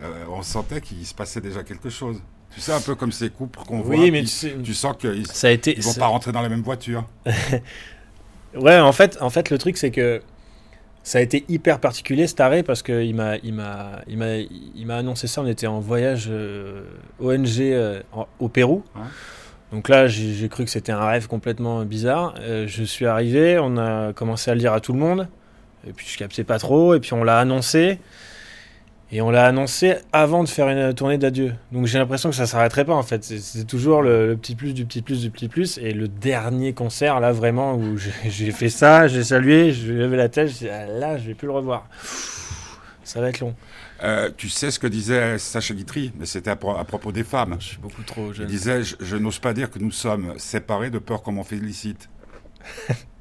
vu. 0.00 0.06
on 0.30 0.42
sentait 0.42 0.80
qu'il 0.80 1.04
se 1.06 1.14
passait 1.14 1.40
déjà 1.40 1.62
quelque 1.62 1.90
chose. 1.90 2.20
Tu 2.54 2.60
sais, 2.60 2.72
un 2.72 2.80
peu 2.80 2.94
comme 2.94 3.10
ces 3.10 3.30
couples 3.30 3.58
qu'on 3.66 3.80
voit. 3.80 3.96
Oui, 3.96 4.10
mais 4.10 4.22
tu, 4.22 4.74
sens 4.74 4.96
qu'ils 4.96 5.10
ne 5.10 5.82
vont 5.82 5.94
pas 5.94 6.06
rentrer 6.06 6.30
dans 6.30 6.42
la 6.42 6.48
même 6.48 6.62
voiture. 6.62 7.04
Ouais, 8.56 8.78
en 8.78 8.92
fait, 8.92 9.18
en 9.20 9.30
fait, 9.30 9.50
le 9.50 9.58
truc, 9.58 9.76
c'est 9.76 9.90
que 9.90 10.22
ça 11.02 11.18
a 11.18 11.20
été 11.20 11.44
hyper 11.48 11.80
particulier 11.80 12.26
cet 12.26 12.40
arrêt 12.40 12.62
parce 12.62 12.82
qu'il 12.82 13.14
m'a, 13.14 13.36
il 13.38 13.52
m'a, 13.52 14.00
il 14.06 14.16
m'a, 14.16 14.36
il 14.38 14.86
m'a 14.86 14.96
annoncé 14.96 15.26
ça. 15.26 15.42
On 15.42 15.46
était 15.46 15.66
en 15.66 15.80
voyage 15.80 16.28
euh, 16.30 16.84
ONG 17.20 17.60
euh, 17.60 18.00
au 18.38 18.48
Pérou. 18.48 18.82
Donc 19.72 19.88
là, 19.88 20.06
j'ai 20.06 20.48
cru 20.48 20.64
que 20.64 20.70
c'était 20.70 20.92
un 20.92 21.04
rêve 21.04 21.26
complètement 21.26 21.84
bizarre. 21.84 22.34
Euh, 22.40 22.66
je 22.68 22.84
suis 22.84 23.06
arrivé, 23.06 23.58
on 23.60 23.76
a 23.76 24.12
commencé 24.12 24.50
à 24.50 24.54
le 24.54 24.60
dire 24.60 24.72
à 24.72 24.80
tout 24.80 24.92
le 24.92 25.00
monde. 25.00 25.28
Et 25.86 25.92
puis 25.92 26.06
je 26.08 26.16
captais 26.16 26.44
pas 26.44 26.58
trop. 26.58 26.94
Et 26.94 27.00
puis 27.00 27.12
on 27.12 27.24
l'a 27.24 27.38
annoncé. 27.38 27.98
Et 29.12 29.20
on 29.20 29.30
l'a 29.30 29.46
annoncé 29.46 29.96
avant 30.12 30.42
de 30.42 30.48
faire 30.48 30.68
une 30.68 30.94
tournée 30.94 31.18
d'adieu. 31.18 31.54
Donc 31.72 31.86
j'ai 31.86 31.98
l'impression 31.98 32.30
que 32.30 32.36
ça 32.36 32.46
s'arrêterait 32.46 32.84
pas 32.84 32.94
en 32.94 33.02
fait. 33.02 33.22
C'est 33.22 33.66
toujours 33.66 34.02
le, 34.02 34.36
petit 34.36 34.56
plus 34.56 34.74
du 34.74 34.86
petit 34.86 35.02
plus 35.02 35.20
du 35.20 35.30
petit 35.30 35.48
plus. 35.48 35.78
Et 35.78 35.92
le 35.92 36.08
dernier 36.08 36.72
concert, 36.72 37.20
là 37.20 37.32
vraiment, 37.32 37.76
où 37.76 37.96
j'ai 37.96 38.50
fait 38.50 38.70
ça, 38.70 39.06
j'ai 39.06 39.22
salué, 39.22 39.72
j'ai 39.72 39.92
levé 39.92 40.16
la 40.16 40.28
tête, 40.28 40.48
je 40.60 40.66
ah, 40.68 40.86
là, 40.86 41.18
je 41.18 41.28
vais 41.28 41.34
plus 41.34 41.46
le 41.46 41.52
revoir. 41.52 41.88
Ça 43.04 43.20
va 43.20 43.28
être 43.28 43.40
long. 43.40 43.54
Euh, 44.02 44.30
tu 44.36 44.48
sais 44.48 44.70
ce 44.70 44.78
que 44.78 44.86
disait 44.86 45.38
Sacha 45.38 45.74
Guitry, 45.74 46.12
mais 46.18 46.26
c'était 46.26 46.50
à, 46.50 46.56
propos 46.56 47.12
des 47.12 47.24
femmes. 47.24 47.56
Je 47.60 47.66
suis 47.66 47.78
beaucoup 47.78 48.02
trop 48.02 48.32
jeune. 48.32 48.48
Il 48.48 48.50
disait 48.50 48.82
Je, 48.82 49.16
n'ose 49.16 49.38
pas 49.38 49.52
dire 49.52 49.70
que 49.70 49.78
nous 49.78 49.92
sommes 49.92 50.34
séparés 50.38 50.90
de 50.90 50.98
peur 50.98 51.22
qu'on 51.22 51.32
m'en 51.32 51.44
félicite. 51.44 52.08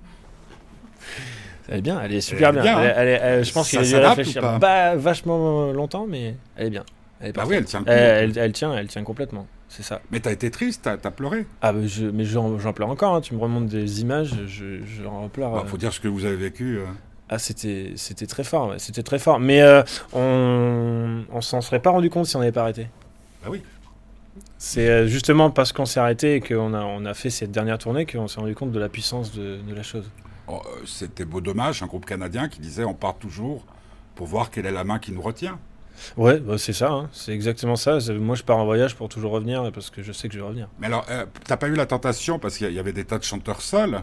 Elle 1.70 1.78
est 1.78 1.82
bien, 1.82 2.02
elle 2.02 2.14
est 2.14 2.22
super 2.22 2.52
bien. 2.52 2.64
je 3.44 3.52
pense 3.52 3.70
qu'il 3.70 3.80
a 3.80 3.84
dû 3.84 3.96
réfléchir 3.96 4.60
vachement 4.98 5.72
longtemps, 5.72 6.06
mais 6.08 6.36
elle 6.56 6.68
est 6.68 6.72
bien. 6.72 6.84
Elle 7.20 7.30
est 7.30 7.34
bah 7.34 7.44
oui, 7.48 7.56
elle 7.56 7.66
tient. 7.66 7.84
Elle, 7.86 8.52
tient, 8.52 8.76
elle 8.76 8.88
tient 8.88 9.04
complètement. 9.04 9.48
C'est 9.70 9.84
ça. 9.84 10.02
Mais 10.12 10.20
t'as 10.20 10.32
été 10.32 10.52
triste, 10.52 10.82
t'as 10.84 10.98
as 11.04 11.12
pleuré. 11.12 11.48
Ah, 11.62 11.74
mais 11.74 12.26
j'en 12.26 12.74
pleure 12.74 12.90
encore. 12.90 13.16
Hein. 13.16 13.22
Tu 13.22 13.34
me 13.34 13.40
remontes 13.40 13.68
des 13.68 14.02
images, 14.02 14.36
j'en 15.02 15.30
pleure. 15.30 15.52
Il 15.56 15.64
bah, 15.64 15.66
faut 15.66 15.78
dire 15.78 15.94
ce 15.94 16.00
que 16.00 16.08
vous 16.08 16.26
avez 16.26 16.36
vécu. 16.36 16.78
Euh. 16.78 16.86
Ah, 17.30 17.40
c'était 17.40 17.94
c'était 17.96 18.28
très 18.28 18.44
fort. 18.44 18.76
C'était 18.78 19.02
très 19.02 19.20
fort. 19.20 19.40
Mais 19.40 19.62
euh, 19.62 19.82
on 20.14 21.24
on 21.32 21.42
s'en 21.42 21.62
serait 21.62 21.80
pas 21.80 21.90
rendu 21.90 22.10
compte 22.10 22.28
si 22.28 22.36
on 22.36 22.40
n'avait 22.40 22.52
pas 22.52 22.62
arrêté. 22.62 22.88
Bah 23.42 23.50
oui. 23.50 23.64
C'est 24.58 24.90
euh, 24.90 25.08
justement 25.08 25.50
parce 25.50 25.72
qu'on 25.72 25.86
s'est 25.86 26.00
arrêté 26.00 26.36
et 26.36 26.42
qu'on 26.42 26.74
a, 26.74 26.84
on 26.84 27.06
a 27.06 27.14
fait 27.14 27.30
cette 27.30 27.52
dernière 27.52 27.78
tournée 27.78 28.06
qu'on 28.06 28.28
s'est 28.28 28.40
rendu 28.40 28.56
compte 28.56 28.72
de 28.72 28.80
la 28.80 28.90
puissance 28.90 29.32
de, 29.34 29.58
de 29.68 29.74
la 29.74 29.84
chose. 29.84 30.10
Oh, 30.48 30.62
euh, 30.66 30.86
c'était 30.86 31.26
Beau 31.26 31.42
Dommage, 31.42 31.84
un 31.84 31.88
groupe 31.88 32.06
canadien 32.06 32.50
qui 32.50 32.60
disait 32.60 32.84
on 32.84 32.94
part 32.94 33.16
toujours 33.16 33.66
pour 34.16 34.28
voir 34.28 34.52
quelle 34.52 34.66
est 34.66 34.72
la 34.72 34.84
main 34.84 35.00
qui 35.00 35.12
nous 35.12 35.22
retient. 35.22 35.58
Ouais, 36.18 36.40
bah, 36.40 36.58
c'est 36.58 36.74
ça, 36.74 36.92
hein. 36.92 37.10
c'est 37.14 37.34
exactement 37.34 37.76
ça. 37.76 38.00
Moi, 38.20 38.36
je 38.36 38.44
pars 38.44 38.58
en 38.58 38.66
voyage 38.66 38.96
pour 38.96 39.10
toujours 39.10 39.32
revenir 39.32 39.72
parce 39.72 39.90
que 39.90 40.04
je 40.04 40.12
sais 40.12 40.28
que 40.28 40.34
je 40.34 40.40
vais 40.40 40.46
revenir. 40.46 40.68
Mais 40.80 40.88
alors, 40.88 41.06
euh, 41.10 41.26
t'as 41.46 41.58
pas 41.58 41.68
eu 41.68 41.76
la 41.76 41.86
tentation 41.86 42.40
parce 42.40 42.58
qu'il 42.58 42.72
y 42.72 42.80
avait 42.80 42.94
des 42.94 43.06
tas 43.06 43.20
de 43.20 43.24
chanteurs 43.24 43.62
seuls 43.62 44.02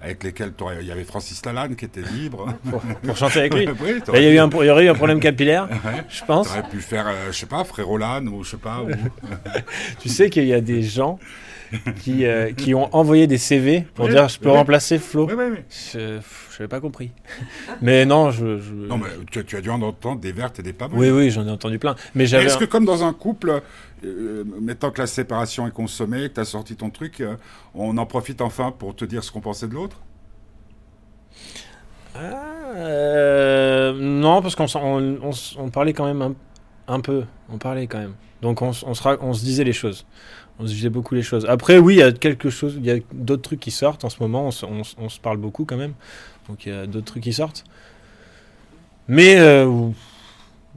avec 0.00 0.22
lesquels 0.22 0.52
il 0.80 0.86
y 0.86 0.92
avait 0.92 1.04
Francis 1.04 1.44
Lalanne 1.44 1.74
qui 1.74 1.84
était 1.84 2.02
libre 2.02 2.54
pour, 3.04 3.16
chanter 3.16 3.40
avec 3.40 3.54
lui. 3.54 3.64
il, 4.14 4.20
y 4.20 4.34
y 4.34 4.40
aurait 4.40 4.84
eu 4.84 4.88
un 4.88 4.94
problème 4.94 5.20
capillaire, 5.20 5.68
je 6.08 6.24
pense. 6.24 6.48
T'aurais 6.48 6.68
pu 6.68 6.80
faire, 6.80 7.06
euh, 7.08 7.32
je 7.32 7.38
sais 7.38 7.46
pas, 7.46 7.64
Frérolan 7.64 8.26
ou 8.26 8.44
je 8.44 8.50
sais 8.50 8.56
pas. 8.56 8.84
tu 10.00 10.08
sais 10.08 10.30
qu'il 10.30 10.46
y 10.46 10.54
a 10.54 10.60
des 10.60 10.82
gens 10.82 11.18
qui, 12.00 12.24
euh, 12.24 12.52
qui 12.52 12.74
ont 12.74 12.94
envoyé 12.94 13.26
des 13.26 13.38
CV 13.38 13.86
pour 13.94 14.08
dire 14.08 14.28
je 14.28 14.38
peux 14.38 14.50
remplacer 14.50 14.98
Flo. 14.98 15.26
Oui, 15.26 15.34
oui, 15.36 15.44
oui. 15.50 15.58
Je 16.58 16.64
n'avais 16.64 16.68
pas 16.68 16.80
compris. 16.80 17.12
mais 17.82 18.04
non, 18.04 18.30
je. 18.30 18.44
Non, 18.44 18.98
mais 18.98 19.08
tu, 19.30 19.56
as 19.56 19.60
dû 19.60 19.70
en 19.70 19.80
entendre 19.82 20.20
des 20.20 20.32
vertes 20.32 20.58
et 20.58 20.62
des 20.62 20.72
pas 20.72 20.88
bonnes. 20.88 20.98
Oui, 20.98 21.10
oui, 21.10 21.30
j'en 21.30 21.46
ai 21.46 21.50
entendu 21.50 21.78
plein. 21.78 21.94
Mais 22.14 22.24
Est-ce 22.24 22.58
que, 22.58 22.64
comme 22.64 22.84
dans 22.84 23.04
un 23.04 23.12
couple, 23.12 23.62
euh, 24.04 24.44
mettant 24.60 24.90
que 24.90 25.00
la 25.00 25.06
séparation 25.06 25.66
est 25.66 25.72
consommée, 25.72 26.28
que 26.28 26.34
tu 26.34 26.40
as 26.40 26.44
sorti 26.44 26.76
ton 26.76 26.90
truc, 26.90 27.20
euh, 27.20 27.36
on 27.74 27.96
en 27.98 28.06
profite 28.06 28.40
enfin 28.40 28.72
pour 28.76 28.96
te 28.96 29.04
dire 29.04 29.22
ce 29.22 29.30
qu'on 29.30 29.40
pensait 29.40 29.68
de 29.68 29.74
l'autre? 29.74 29.98
Ah, 32.14 33.92
Non, 33.94 34.42
parce 34.42 34.56
qu'on 34.56 34.66
on, 34.74 35.30
on, 35.58 35.70
parlait 35.70 35.92
quand 35.92 36.06
même 36.06 36.22
un, 36.22 36.34
un, 36.88 37.00
peu. 37.00 37.24
On 37.52 37.58
parlait 37.58 37.86
quand 37.86 37.98
même. 37.98 38.14
Donc 38.42 38.62
on, 38.62 38.70
on, 38.70 38.94
se, 38.94 39.08
on 39.20 39.32
se 39.32 39.44
disait 39.44 39.64
les 39.64 39.72
choses 39.72 40.06
on 40.58 40.66
se 40.66 40.72
disait 40.72 40.88
beaucoup 40.88 41.14
les 41.14 41.22
choses. 41.22 41.46
Après, 41.48 41.78
oui, 41.78 41.94
il 41.94 41.98
y 41.98 42.02
a 42.02 42.12
quelque 42.12 42.50
chose, 42.50 42.74
il 42.76 42.84
y 42.84 42.90
a 42.90 42.98
d'autres 43.12 43.42
trucs 43.42 43.60
qui 43.60 43.70
sortent 43.70 44.04
en 44.04 44.10
ce 44.10 44.20
moment. 44.20 44.48
On, 44.48 45.08
se 45.08 45.20
parle 45.20 45.36
beaucoup 45.36 45.64
quand 45.64 45.76
même, 45.76 45.94
donc 46.48 46.66
il 46.66 46.72
y 46.72 46.76
a 46.76 46.86
d'autres 46.86 47.06
trucs 47.06 47.22
qui 47.22 47.32
sortent. 47.32 47.64
Mais 49.06 49.38
euh, 49.38 49.90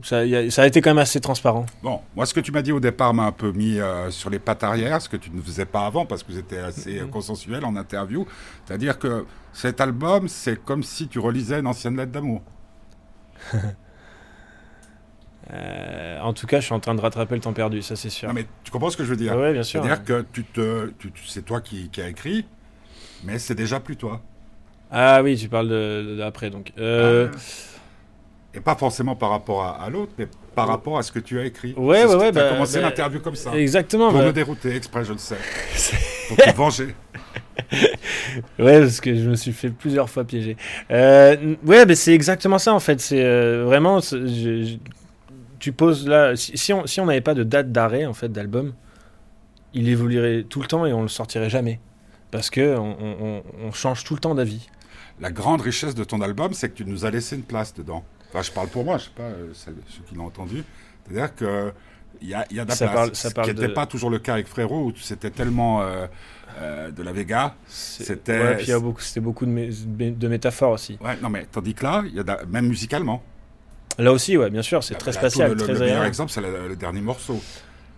ça, 0.02 0.18
a 0.20 0.66
été 0.66 0.80
quand 0.80 0.90
même 0.90 0.98
assez 0.98 1.20
transparent. 1.20 1.66
Bon, 1.82 2.00
moi, 2.14 2.26
ce 2.26 2.32
que 2.32 2.40
tu 2.40 2.52
m'as 2.52 2.62
dit 2.62 2.72
au 2.72 2.80
départ 2.80 3.12
m'a 3.12 3.24
un 3.24 3.32
peu 3.32 3.52
mis 3.52 3.78
euh, 3.78 4.10
sur 4.10 4.30
les 4.30 4.38
pattes 4.38 4.62
arrière, 4.62 5.02
ce 5.02 5.08
que 5.08 5.16
tu 5.16 5.30
ne 5.30 5.42
faisais 5.42 5.66
pas 5.66 5.84
avant, 5.84 6.06
parce 6.06 6.22
que 6.22 6.32
vous 6.32 6.38
étiez 6.38 6.58
assez 6.58 7.00
mm-hmm. 7.00 7.10
consensuel 7.10 7.64
en 7.64 7.76
interview. 7.76 8.26
C'est-à-dire 8.64 8.98
que 8.98 9.26
cet 9.52 9.80
album, 9.80 10.28
c'est 10.28 10.62
comme 10.64 10.82
si 10.82 11.08
tu 11.08 11.18
relisais 11.18 11.58
une 11.58 11.66
ancienne 11.66 11.96
lettre 11.96 12.12
d'amour. 12.12 12.42
Euh, 15.52 16.20
en 16.20 16.32
tout 16.32 16.46
cas, 16.46 16.60
je 16.60 16.66
suis 16.66 16.74
en 16.74 16.80
train 16.80 16.94
de 16.94 17.00
rattraper 17.00 17.34
le 17.34 17.40
temps 17.40 17.52
perdu, 17.52 17.82
ça 17.82 17.96
c'est 17.96 18.10
sûr. 18.10 18.28
Non, 18.28 18.34
mais 18.34 18.46
tu 18.64 18.70
comprends 18.70 18.90
ce 18.90 18.96
que 18.96 19.04
je 19.04 19.10
veux 19.10 19.16
dire? 19.16 19.36
Oui, 19.36 19.52
bien 19.52 19.62
sûr. 19.62 19.82
C'est-à-dire 19.82 20.04
que 20.04 20.24
tu 20.32 20.44
te, 20.44 20.92
tu, 20.98 21.12
c'est 21.26 21.44
toi 21.44 21.60
qui, 21.60 21.88
qui 21.90 22.00
as 22.00 22.08
écrit, 22.08 22.46
mais 23.24 23.38
c'est 23.38 23.54
déjà 23.54 23.80
plus 23.80 23.96
toi. 23.96 24.20
Ah 24.90 25.22
oui, 25.22 25.36
tu 25.36 25.48
parles 25.48 26.16
d'après 26.18 26.50
de, 26.50 26.54
donc. 26.54 26.72
Euh, 26.78 27.28
ah, 27.32 27.38
et 28.54 28.60
pas 28.60 28.74
forcément 28.74 29.16
par 29.16 29.30
rapport 29.30 29.64
à, 29.64 29.88
l'autre, 29.88 30.12
mais 30.18 30.28
par 30.54 30.68
rapport 30.68 30.98
à 30.98 31.02
ce 31.02 31.10
que 31.10 31.18
tu 31.18 31.40
as 31.40 31.46
écrit. 31.46 31.72
Ouais, 31.74 32.04
ouais, 32.04 32.14
ouais. 32.14 32.32
Tu 32.32 32.38
as 32.38 32.42
bah, 32.42 32.50
commencé 32.50 32.74
bah, 32.74 32.82
l'interview 32.88 33.20
comme 33.20 33.34
ça. 33.34 33.56
Exactement. 33.56 34.10
Pour 34.10 34.18
bah. 34.18 34.26
me 34.26 34.32
dérouter, 34.32 34.76
exprès, 34.76 35.04
je 35.04 35.12
le 35.12 35.18
sais. 35.18 35.38
pour 36.28 36.36
te 36.36 36.54
venger. 36.54 36.94
ouais, 38.58 38.80
parce 38.80 39.00
que 39.00 39.14
je 39.14 39.28
me 39.30 39.36
suis 39.36 39.52
fait 39.52 39.70
plusieurs 39.70 40.10
fois 40.10 40.24
piéger. 40.24 40.58
Euh, 40.90 41.54
ouais, 41.64 41.86
mais 41.86 41.94
c'est 41.94 42.12
exactement 42.12 42.58
ça 42.58 42.74
en 42.74 42.80
fait. 42.80 43.00
C'est 43.00 43.22
euh, 43.24 43.64
vraiment. 43.64 44.00
Je, 44.00 44.76
tu 45.62 45.72
poses 45.72 46.08
là. 46.08 46.34
Si, 46.34 46.72
on 46.72 46.86
si 46.88 47.00
on 47.00 47.06
n'avait 47.06 47.20
pas 47.20 47.34
de 47.34 47.44
date 47.44 47.70
d'arrêt 47.70 48.04
en 48.04 48.14
fait 48.14 48.28
d'album, 48.30 48.74
il 49.72 49.88
évoluerait 49.88 50.42
tout 50.42 50.60
le 50.60 50.66
temps 50.66 50.86
et 50.86 50.92
on 50.92 51.02
le 51.02 51.08
sortirait 51.08 51.50
jamais 51.50 51.78
parce 52.32 52.50
que 52.50 52.76
on, 52.76 53.42
on, 53.62 53.72
change 53.72 54.02
tout 54.02 54.14
le 54.14 54.20
temps 54.20 54.34
d'avis. 54.34 54.68
La 55.20 55.30
grande 55.30 55.60
richesse 55.60 55.94
de 55.94 56.02
ton 56.02 56.20
album, 56.20 56.52
c'est 56.52 56.70
que 56.70 56.74
tu 56.74 56.84
nous 56.84 57.04
as 57.04 57.10
laissé 57.10 57.36
une 57.36 57.44
place 57.44 57.74
dedans. 57.74 58.02
Enfin, 58.28 58.42
je 58.42 58.50
parle 58.50 58.68
pour 58.68 58.84
moi, 58.84 58.98
je 58.98 59.04
sais 59.04 59.10
pas 59.14 59.22
euh, 59.22 59.52
ceux 59.52 59.72
qui 60.08 60.16
l'ont 60.16 60.26
entendu. 60.26 60.64
C'est-à-dire 61.04 61.32
que 61.36 61.72
il 62.20 62.28
y 62.28 62.34
a, 62.34 62.44
y 62.50 62.58
a 62.58 62.64
de 62.64 62.70
la 62.70 62.74
ça 62.74 62.86
place, 62.86 62.96
parle, 62.96 63.14
ça 63.14 63.28
ce 63.28 63.34
qui 63.34 63.54
n'était 63.54 63.72
pas 63.72 63.86
toujours 63.86 64.10
le 64.10 64.18
cas 64.18 64.32
avec 64.34 64.48
Frérot, 64.48 64.86
où 64.86 64.92
c'était 64.96 65.30
tellement 65.30 65.82
euh, 65.82 66.06
euh, 66.58 66.90
de 66.90 67.02
la 67.04 67.12
Vega. 67.12 67.54
C'était. 67.68 68.56
Ouais, 68.56 68.80
beaucoup 69.20 69.46
de, 69.46 70.10
de, 70.10 70.28
métaphores 70.28 70.72
aussi. 70.72 70.98
Ouais, 71.00 71.16
non 71.22 71.28
mais 71.28 71.46
tandis 71.52 71.74
que 71.74 71.84
là, 71.84 72.02
il 72.04 72.14
y 72.14 72.20
a 72.20 72.44
même 72.48 72.66
musicalement. 72.66 73.22
Là 73.98 74.12
aussi, 74.12 74.36
ouais, 74.36 74.50
bien 74.50 74.62
sûr, 74.62 74.82
c'est 74.82 74.94
très 74.94 75.12
spatial. 75.12 75.50
le, 75.52 75.56
très 75.56 75.72
le 75.74 75.78
meilleur 75.80 76.04
exemple, 76.04 76.30
c'est 76.32 76.40
le, 76.40 76.76
dernier 76.76 77.00
morceau. 77.00 77.40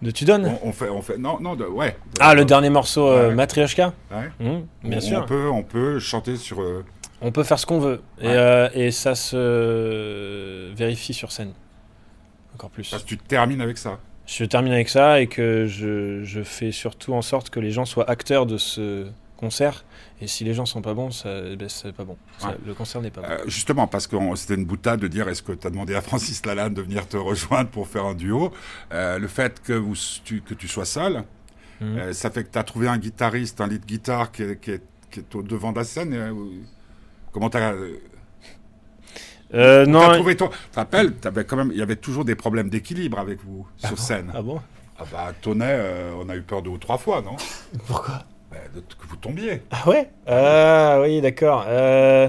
De 0.02 0.10
Tu 0.10 0.24
donnes 0.24 0.44
on, 0.62 0.68
on 0.68 0.72
fait, 0.72 0.88
on 0.88 1.00
fait, 1.02 1.16
non, 1.18 1.38
non, 1.40 1.54
de, 1.54 1.64
ouais. 1.64 1.96
Ah, 2.20 2.34
le 2.34 2.44
dernier 2.44 2.68
morceau, 2.68 3.08
euh, 3.08 3.28
Ouais. 3.28 3.34
Matryoshka 3.34 3.92
Ouais. 4.10 4.30
Mmh, 4.40 4.88
Bien 4.88 4.98
on, 4.98 5.00
sûr. 5.00 5.20
On 5.22 5.26
peut, 5.26 5.48
on 5.48 5.62
peut 5.62 5.98
chanter 6.00 6.36
sur. 6.36 6.60
euh, 6.60 6.84
On 7.22 7.30
peut 7.32 7.44
faire 7.44 7.58
ce 7.58 7.64
qu'on 7.66 7.78
veut. 7.78 8.02
Ouais. 8.18 8.24
euh, 8.26 8.68
et 8.74 8.90
ça 8.90 9.14
se 9.14 10.72
vérifie 10.74 11.14
sur 11.14 11.32
scène. 11.32 11.52
Encore 12.54 12.70
plus. 12.70 12.90
parce 12.90 13.02
que 13.02 13.08
tu 13.08 13.16
termines 13.18 13.60
avec 13.60 13.78
ça. 13.78 13.98
Je 14.26 14.44
termine 14.44 14.72
avec 14.72 14.88
ça 14.88 15.20
et 15.20 15.26
que 15.26 15.66
je, 15.66 16.22
je 16.24 16.42
fais 16.42 16.70
surtout 16.72 17.14
en 17.14 17.22
sorte 17.22 17.50
que 17.50 17.60
les 17.60 17.70
gens 17.70 17.84
soient 17.84 18.08
acteurs 18.10 18.46
de 18.46 18.56
ce 18.58 19.06
concert. 19.36 19.84
Et 20.20 20.26
si 20.26 20.44
les 20.44 20.54
gens 20.54 20.64
sont 20.66 20.80
pas 20.82 20.94
bons, 20.94 21.10
ça, 21.10 21.28
eh 21.44 21.56
ben, 21.56 21.68
c'est 21.68 21.92
pas 21.92 22.04
bon. 22.04 22.16
Ça- 22.38 22.48
Ouais. 22.48 22.56
le 22.66 22.74
concert 22.74 23.00
n'est 23.02 23.10
pas 23.10 23.20
bon. 23.22 23.28
Euh, 23.30 23.38
justement, 23.46 23.86
parce 23.86 24.06
que 24.06 24.16
on- 24.16 24.36
c'était 24.36 24.54
une 24.54 24.64
boutade 24.64 25.00
de 25.00 25.08
dire 25.08 25.28
est-ce 25.28 25.42
que 25.42 25.52
tu 25.52 25.66
as 25.66 25.70
demandé 25.70 25.94
à 25.94 26.00
Francis 26.02 26.44
Lalanne 26.46 26.74
de 26.74 26.82
venir 26.82 27.06
te 27.08 27.16
rejoindre 27.16 27.70
pour 27.70 27.88
faire 27.88 28.04
un 28.04 28.14
duo 28.14 28.52
Euh, 28.92 29.18
Le 29.18 29.28
fait 29.28 29.60
que, 29.62 29.72
vous, 29.72 29.94
tu, 30.24 30.40
que 30.40 30.54
tu 30.54 30.68
sois 30.68 30.84
seul, 30.84 31.24
Mhm. 31.80 31.98
euh, 31.98 32.12
ça 32.12 32.30
fait 32.30 32.44
que 32.44 32.50
tu 32.50 32.58
as 32.58 32.62
trouvé 32.64 32.88
un 32.88 32.98
guitariste, 32.98 33.60
un 33.60 33.66
lead 33.66 33.84
guitar 33.84 34.30
qui 34.32 34.42
est, 34.42 34.60
qui 34.60 34.70
est, 34.72 34.82
qui 35.10 35.20
est 35.20 35.34
au 35.34 35.42
devant 35.42 35.72
de 35.72 35.78
la 35.78 35.84
scène. 35.84 36.12
euh, 36.14 36.32
comment 37.32 37.50
tu 37.50 37.56
as. 37.58 37.74
Euh, 39.52 39.86
non. 39.86 40.12
trouvé 40.14 40.36
toi 40.36 40.48
Tu 40.50 40.70
te 40.70 40.76
rappelles, 40.76 41.12
t'avais 41.14 41.44
quand 41.44 41.56
même, 41.56 41.70
il 41.72 41.78
y 41.78 41.82
avait 41.82 41.96
toujours 41.96 42.24
des 42.24 42.34
problèmes 42.34 42.68
d'équilibre 42.70 43.18
avec 43.18 43.40
vous 43.44 43.66
sur 43.76 43.98
scène. 43.98 44.32
Ah 44.34 44.42
bon? 44.42 44.60
Ah 44.98 45.04
bah, 45.12 45.32
Tonnet, 45.40 45.64
euh, 45.68 46.12
on 46.16 46.28
a 46.28 46.36
eu 46.36 46.42
peur 46.42 46.62
deux 46.62 46.70
ou 46.70 46.78
trois 46.78 46.98
fois, 46.98 47.20
non? 47.22 47.36
Pourquoi? 47.86 48.24
Bah, 48.54 48.80
Que 49.00 49.06
vous 49.08 49.16
tombiez. 49.16 49.62
Ah 49.70 49.88
ouais? 49.88 50.11
Ah 50.26 50.99
oui, 51.02 51.20
d'accord. 51.20 51.64
Euh, 51.66 52.28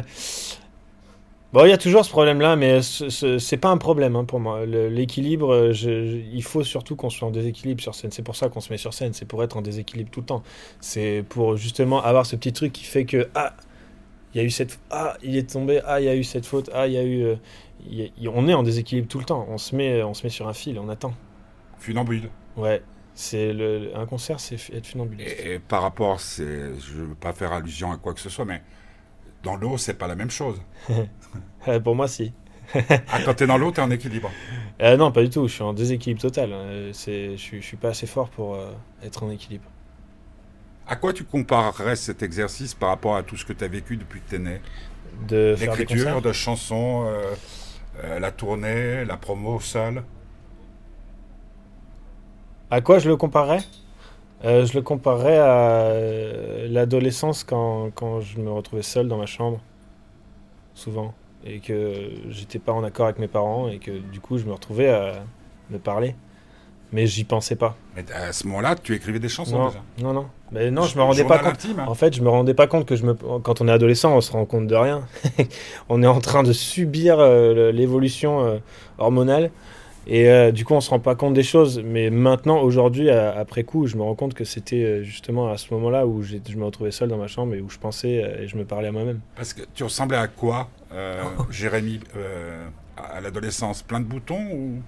Bon, 1.53 1.63
il 1.63 1.69
y 1.69 1.73
a 1.73 1.77
toujours 1.77 2.03
ce 2.03 2.09
problème-là, 2.09 2.57
mais 2.57 2.81
ce- 2.81 3.09
ce- 3.09 3.37
c'est 3.39 3.55
pas 3.55 3.69
un 3.69 3.77
problème 3.77 4.17
hein, 4.17 4.25
pour 4.25 4.41
moi. 4.41 4.65
L'équilibre, 4.65 5.53
euh, 5.53 6.21
il 6.33 6.43
faut 6.43 6.63
surtout 6.65 6.97
qu'on 6.97 7.09
soit 7.09 7.29
en 7.29 7.31
déséquilibre 7.31 7.81
sur 7.81 7.95
scène. 7.95 8.11
C'est 8.11 8.23
pour 8.23 8.35
ça 8.35 8.49
qu'on 8.49 8.59
se 8.59 8.73
met 8.73 8.77
sur 8.77 8.93
scène, 8.93 9.13
c'est 9.13 9.23
pour 9.25 9.41
être 9.41 9.55
en 9.55 9.61
déséquilibre 9.61 10.09
tout 10.11 10.19
le 10.19 10.25
temps. 10.25 10.43
C'est 10.81 11.23
pour 11.29 11.55
justement 11.55 12.03
avoir 12.03 12.25
ce 12.25 12.35
petit 12.35 12.51
truc 12.51 12.73
qui 12.73 12.83
fait 12.83 13.05
que 13.05 13.29
ah, 13.35 13.53
il 14.33 14.39
y 14.39 14.41
a 14.41 14.45
eu 14.45 14.49
cette 14.51 14.79
ah, 14.91 15.17
il 15.23 15.37
est 15.37 15.51
tombé, 15.51 15.81
ah, 15.85 16.01
il 16.01 16.05
y 16.05 16.09
a 16.09 16.15
eu 16.15 16.25
cette 16.25 16.45
faute, 16.45 16.69
ah, 16.73 16.87
il 16.87 16.93
y 16.93 16.97
a 16.97 17.03
eu 17.03 17.23
euh, 17.23 17.35
y 17.89 18.03
a- 18.27 18.31
on 18.33 18.47
est 18.49 18.53
en 18.53 18.63
déséquilibre 18.63 19.07
tout 19.07 19.19
le 19.19 19.25
temps. 19.25 19.45
On 19.49 19.57
se 19.57 19.75
met 19.75 20.03
on 20.03 20.13
se 20.13 20.23
met 20.25 20.29
sur 20.31 20.47
un 20.49 20.53
fil, 20.53 20.79
on 20.79 20.89
attend. 20.89 21.13
Funambule. 21.79 22.29
Ouais, 22.57 22.81
c'est 23.15 23.53
le 23.53 23.91
un 23.95 24.05
concert, 24.05 24.39
c'est 24.39 24.55
être 24.73 24.85
funambuliste. 24.85 25.39
Et, 25.39 25.53
et 25.53 25.59
par 25.59 25.81
rapport, 25.81 26.19
c'est, 26.19 26.77
je 26.79 26.97
ne 26.97 27.05
veux 27.07 27.15
pas 27.15 27.33
faire 27.33 27.53
allusion 27.53 27.91
à 27.91 27.97
quoi 27.97 28.13
que 28.13 28.19
ce 28.19 28.29
soit, 28.29 28.45
mais 28.45 28.61
dans 29.41 29.55
l'eau, 29.55 29.77
c'est 29.77 29.93
pas 29.93 30.07
la 30.07 30.15
même 30.15 30.31
chose. 30.31 30.61
Euh, 31.67 31.79
pour 31.79 31.95
moi, 31.95 32.07
si. 32.07 32.31
Ah, 32.75 33.19
quand 33.25 33.33
t'es 33.33 33.47
dans 33.47 33.57
l'eau, 33.57 33.71
t'es 33.71 33.81
en 33.81 33.89
équilibre. 33.89 34.31
Euh, 34.81 34.97
non, 34.97 35.11
pas 35.11 35.23
du 35.23 35.29
tout. 35.31 35.47
Je 35.47 35.53
suis 35.53 35.63
en 35.63 35.73
déséquilibre 35.73 36.21
total. 36.21 36.53
C'est, 36.93 37.37
je, 37.37 37.55
je 37.55 37.61
suis 37.61 37.75
pas 37.75 37.89
assez 37.89 38.05
fort 38.05 38.29
pour 38.29 38.55
euh, 38.55 38.71
être 39.03 39.23
en 39.23 39.31
équilibre. 39.31 39.65
À 40.87 40.95
quoi 40.95 41.11
tu 41.11 41.23
comparerais 41.23 41.95
cet 41.95 42.21
exercice 42.21 42.75
par 42.75 42.89
rapport 42.89 43.15
à 43.15 43.23
tout 43.23 43.35
ce 43.35 43.45
que 43.45 43.53
tu 43.53 43.63
as 43.63 43.67
vécu 43.67 43.97
depuis 43.97 44.21
que 44.21 44.29
tu 44.29 44.35
es 44.35 44.39
né? 44.39 44.61
De 45.27 45.55
faire 45.57 45.73
des 45.73 45.79
L'écriture 45.79 46.21
de 46.21 46.31
chansons, 46.31 47.05
euh, 47.07 48.19
la 48.19 48.31
tournée, 48.31 49.05
la 49.05 49.17
promo 49.17 49.59
seule 49.59 50.03
À 52.71 52.81
quoi 52.81 52.99
je 52.99 53.09
le 53.09 53.15
comparerais? 53.17 53.59
Euh, 54.43 54.65
Je 54.65 54.73
le 54.73 54.81
comparerais 54.81 55.37
à 55.37 55.81
euh, 55.89 56.67
l'adolescence 56.69 57.43
quand, 57.43 57.89
quand 57.95 58.21
je 58.21 58.39
me 58.39 58.51
retrouvais 58.51 58.81
seul 58.83 59.07
dans 59.07 59.17
ma 59.17 59.25
chambre, 59.25 59.59
souvent, 60.73 61.13
et 61.45 61.59
que 61.59 62.09
j'étais 62.29 62.59
pas 62.59 62.73
en 62.73 62.83
accord 62.83 63.05
avec 63.05 63.19
mes 63.19 63.27
parents 63.27 63.69
et 63.69 63.79
que 63.79 63.91
du 63.91 64.19
coup 64.19 64.37
je 64.37 64.45
me 64.45 64.53
retrouvais 64.53 64.89
à 64.89 65.13
me 65.71 65.77
parler, 65.79 66.15
mais 66.91 67.07
j'y 67.07 67.23
pensais 67.23 67.55
pas. 67.55 67.75
Mais 67.95 68.03
à 68.11 68.33
ce 68.33 68.45
moment-là, 68.47 68.75
tu 68.75 68.93
écrivais 68.93 69.19
des 69.19 69.29
chansons 69.29 69.57
Non, 69.57 69.67
déjà 69.67 69.81
non, 70.01 70.13
non. 70.13 70.25
Mais 70.51 70.69
non, 70.69 70.83
je 70.83 70.97
me 70.97 71.01
rendais 71.03 71.23
pas 71.23 71.39
compte. 71.39 71.53
intime, 71.53 71.79
hein. 71.79 71.85
En 71.87 71.95
fait, 71.95 72.13
je 72.15 72.21
me 72.21 72.29
rendais 72.29 72.53
pas 72.53 72.67
compte 72.67 72.85
que 72.85 72.95
je 72.95 73.05
me. 73.05 73.13
Quand 73.13 73.61
on 73.61 73.67
est 73.67 73.71
adolescent, 73.71 74.15
on 74.15 74.21
se 74.21 74.31
rend 74.31 74.45
compte 74.45 74.67
de 74.67 74.75
rien. 74.75 75.01
on 75.89 76.03
est 76.03 76.07
en 76.07 76.19
train 76.19 76.43
de 76.43 76.53
subir 76.53 77.17
euh, 77.19 77.71
l'évolution 77.71 78.45
euh, 78.45 78.57
hormonale. 78.97 79.49
Et 80.07 80.29
euh, 80.29 80.51
du 80.51 80.65
coup, 80.65 80.73
on 80.73 80.81
se 80.81 80.89
rend 80.89 80.99
pas 80.99 81.15
compte 81.15 81.33
des 81.33 81.43
choses. 81.43 81.81
Mais 81.83 82.09
maintenant, 82.09 82.59
aujourd'hui, 82.61 83.09
après 83.09 83.63
coup, 83.63 83.87
je 83.87 83.97
me 83.97 84.03
rends 84.03 84.15
compte 84.15 84.33
que 84.33 84.43
c'était 84.43 84.83
euh, 84.83 85.03
justement 85.03 85.49
à 85.49 85.57
ce 85.57 85.73
moment-là 85.73 86.05
où 86.05 86.21
je 86.21 86.37
me 86.55 86.65
retrouvais 86.65 86.91
seul 86.91 87.09
dans 87.09 87.17
ma 87.17 87.27
chambre 87.27 87.55
et 87.55 87.61
où 87.61 87.69
je 87.69 87.79
pensais 87.79 88.23
euh, 88.23 88.43
et 88.43 88.47
je 88.47 88.55
me 88.57 88.65
parlais 88.65 88.87
à 88.89 88.91
moi-même. 88.91 89.19
Parce 89.35 89.53
que 89.53 89.61
tu 89.73 89.83
ressemblais 89.83 90.17
à 90.17 90.27
quoi, 90.27 90.69
euh, 90.93 91.23
Jérémy, 91.49 91.99
euh, 92.15 92.67
à 92.97 93.19
l'adolescence? 93.21 93.81
Plein 93.81 93.99
de 93.99 94.05
boutons 94.05 94.45
ou? 94.51 94.81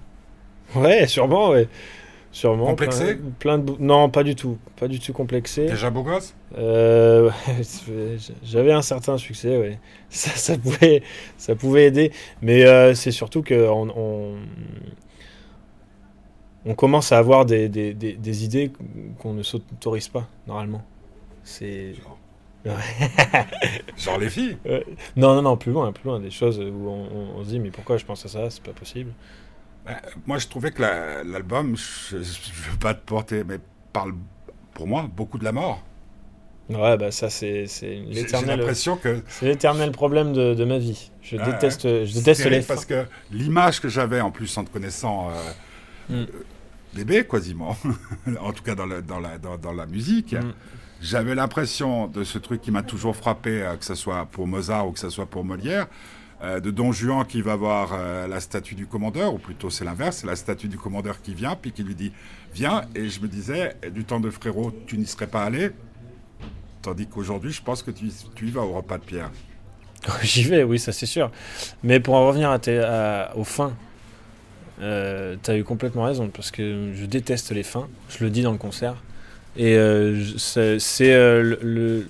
Ouais, 0.76 1.08
sûrement, 1.08 1.50
ouais. 1.50 1.68
Sûrement. 2.32 2.68
Complexé? 2.68 3.16
plein, 3.16 3.58
plein 3.58 3.58
de 3.58 3.74
Non, 3.80 4.10
pas 4.10 4.24
du 4.24 4.36
tout. 4.36 4.58
Pas 4.80 4.88
du 4.88 5.00
tout 5.00 5.14
complexé. 5.14 5.66
déjà 5.66 5.90
beau 5.90 6.04
gosse? 6.04 6.36
Euh, 6.58 7.32
J'avais 8.44 8.74
un 8.74 8.82
certain 8.84 9.18
succès, 9.18 9.58
ouais. 9.58 9.80
Ça, 10.10 10.32
ça, 10.32 10.58
pouvait, 10.58 11.02
ça 11.38 11.56
pouvait 11.56 11.86
aider. 11.86 12.12
Mais 12.42 12.66
euh, 12.66 12.94
c'est 12.94 13.12
surtout 13.12 13.44
on, 13.50 13.90
on 13.96 14.36
commence 16.76 17.12
à 17.12 17.18
avoir 17.18 17.46
des, 17.46 17.70
des, 17.70 17.94
des, 17.94 18.14
des 18.14 18.44
idées 18.46 18.72
qu'on 19.20 19.34
ne 19.34 19.44
s'autorise 19.44 20.08
pas, 20.08 20.28
normalement. 20.48 20.84
C'est... 21.44 21.94
Genre 23.98 24.18
les 24.20 24.30
filles 24.30 24.58
Non, 25.16 25.36
non, 25.36 25.42
non, 25.42 25.58
plus 25.58 25.72
loin, 25.72 25.92
plus 25.92 26.08
loin. 26.10 26.20
Des 26.20 26.32
choses 26.32 26.60
où 26.60 26.88
on, 26.88 27.08
on- 27.14 27.40
on 27.40 27.44
se 27.44 27.50
dit, 27.50 27.60
mais 27.60 27.72
pourquoi 27.72 27.98
je 27.98 28.06
pense 28.06 28.26
à 28.26 28.30
ça? 28.30 28.50
C'est 28.50 28.64
pas 28.64 28.74
possible. 28.74 29.12
Bah, 29.86 30.02
Moi, 30.26 30.38
je 30.38 30.48
trouvais 30.48 30.72
que 30.72 30.82
la- 30.82 31.24
l'album, 31.24 31.76
je 31.78 32.18
ne 32.18 32.22
veux 32.22 32.78
pas 32.80 32.94
te 32.94 33.06
porter, 33.06 33.44
mais 33.44 33.60
parle 33.94 34.14
pour 34.74 34.88
moi 34.88 35.10
beaucoup 35.16 35.38
de 35.38 35.44
la 35.44 35.52
mort. 35.52 35.82
Ouais, 36.70 36.98
bah 36.98 37.12
ça, 37.12 37.30
c'est 37.30 37.66
c'est 37.68 37.96
J'ai 38.12 38.14
j'ai 38.14 38.14
l'éternel... 38.14 38.58
l'impression 38.58 38.98
que 38.98 39.22
C'est 39.30 39.46
l'éternel 39.46 39.92
problème 39.92 40.34
de, 40.34 40.54
de 40.54 40.66
ma 40.66 40.78
vie. 40.78 41.12
Je 41.22 41.38
déteste, 41.38 41.84
je 42.06 42.14
déteste 42.14 42.46
les 42.46 42.62
parce 42.62 42.84
que 42.86 43.06
l'image 43.32 43.80
que 43.80 43.88
j'avais 43.88 44.20
en 44.20 44.32
plus 44.32 44.58
en 44.58 44.66
te 44.66 44.70
connaissant 44.70 45.30
euh, 45.30 45.34
Mm. 46.10 46.26
Bébé 46.98 47.26
quasiment, 47.26 47.78
en 48.42 48.52
tout 48.54 48.64
cas 48.64 48.76
dans, 48.76 48.86
le- 48.86 49.02
dans, 49.02 49.20
la, 49.20 49.38
dans, 49.38 49.58
dans 49.58 49.74
la 49.74 49.86
musique, 49.86 50.34
Mm. 50.34 50.54
j'avais 51.02 51.36
l'impression 51.36 52.08
de 52.08 52.24
ce 52.24 52.38
truc 52.40 52.62
qui 52.62 52.72
m'a 52.72 52.84
toujours 52.84 53.16
frappé, 53.16 53.62
euh, 53.62 53.76
que 53.76 53.86
ce 53.86 53.96
soit 53.96 54.26
pour 54.26 54.48
Mozart 54.48 54.88
ou 54.88 54.92
que 54.92 55.00
ce 55.00 55.10
soit 55.10 55.26
pour 55.28 55.44
Molière, 55.46 55.88
euh, 56.44 56.60
de 56.60 56.70
Don 56.72 56.92
Juan 56.92 57.26
qui 57.26 57.42
va 57.42 57.56
voir 57.56 57.90
euh, 57.94 58.28
la 58.28 58.40
statue 58.40 58.76
du 58.76 58.86
commandeur, 58.88 59.34
ou 59.34 59.38
plutôt 59.40 59.70
c'est 59.70 59.86
l'inverse, 59.86 60.18
c'est 60.18 60.28
la 60.28 60.36
statue 60.36 60.68
du 60.68 60.78
commandeur 60.78 61.22
qui 61.22 61.34
vient, 61.34 61.56
puis 61.56 61.72
qui 61.72 61.84
lui 61.84 61.96
dit 61.96 62.12
viens, 62.54 62.84
et 62.96 63.10
je 63.10 63.20
me 63.22 63.28
disais, 63.28 63.76
du 63.92 64.04
temps 64.06 64.20
de 64.20 64.30
frérot, 64.30 64.72
tu 64.88 64.98
n'y 64.98 65.06
serais 65.08 65.28
pas 65.28 65.44
allé, 65.44 65.70
tandis 66.82 67.08
qu'aujourd'hui, 67.08 67.52
je 67.52 67.62
pense 67.62 67.84
que 67.84 67.92
tu, 67.92 68.06
tu 68.36 68.48
y 68.48 68.52
vas 68.52 68.62
au 68.62 68.74
repas 68.74 68.98
de 68.98 69.04
pierre. 69.04 69.32
J'y 70.22 70.44
vais, 70.44 70.64
oui, 70.64 70.78
ça 70.80 70.92
c'est 70.92 71.06
sûr. 71.08 71.32
Mais 71.84 72.00
pour 72.00 72.14
en 72.16 72.28
revenir 72.28 72.50
à 72.52 72.60
tes- 72.60 72.80
à- 72.80 73.34
aux 73.36 73.44
fins, 73.44 73.74
euh, 74.82 75.36
t'as 75.42 75.58
eu 75.58 75.64
complètement 75.64 76.04
raison, 76.04 76.30
parce 76.30 76.52
que 76.52 76.92
je 76.94 77.06
déteste 77.06 77.52
les 77.52 77.64
fins, 77.64 77.88
je 78.10 78.24
le 78.24 78.30
dis 78.30 78.42
dans 78.42 78.52
le 78.52 78.58
concert. 78.58 78.96
Et 79.56 79.76
euh, 79.76 80.24
c'est 80.38 81.14
euh, 81.14 81.42
le, 81.42 81.60
le, 81.62 82.08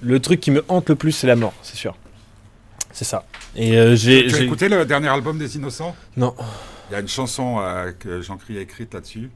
le 0.00 0.20
truc 0.20 0.40
qui 0.40 0.50
me 0.50 0.64
hante 0.68 0.88
le 0.88 0.94
plus, 0.94 1.12
c'est 1.12 1.26
la 1.26 1.36
mort, 1.36 1.54
c'est 1.62 1.76
sûr. 1.76 1.96
C'est 2.92 3.04
ça. 3.04 3.24
Et 3.56 3.76
euh, 3.76 3.94
j'ai. 3.94 4.26
Tu 4.28 4.34
as 4.34 4.40
écouté 4.42 4.68
le 4.68 4.84
dernier 4.86 5.08
album 5.08 5.38
des 5.38 5.56
Innocents? 5.56 5.94
Non. 6.16 6.34
Il 6.88 6.92
y 6.92 6.96
a 6.96 7.00
une 7.00 7.08
chanson 7.08 7.60
que 7.98 8.20
Jean-Cri 8.20 8.58
a 8.58 8.60
écrite 8.60 8.94
là-dessus. 8.94 9.30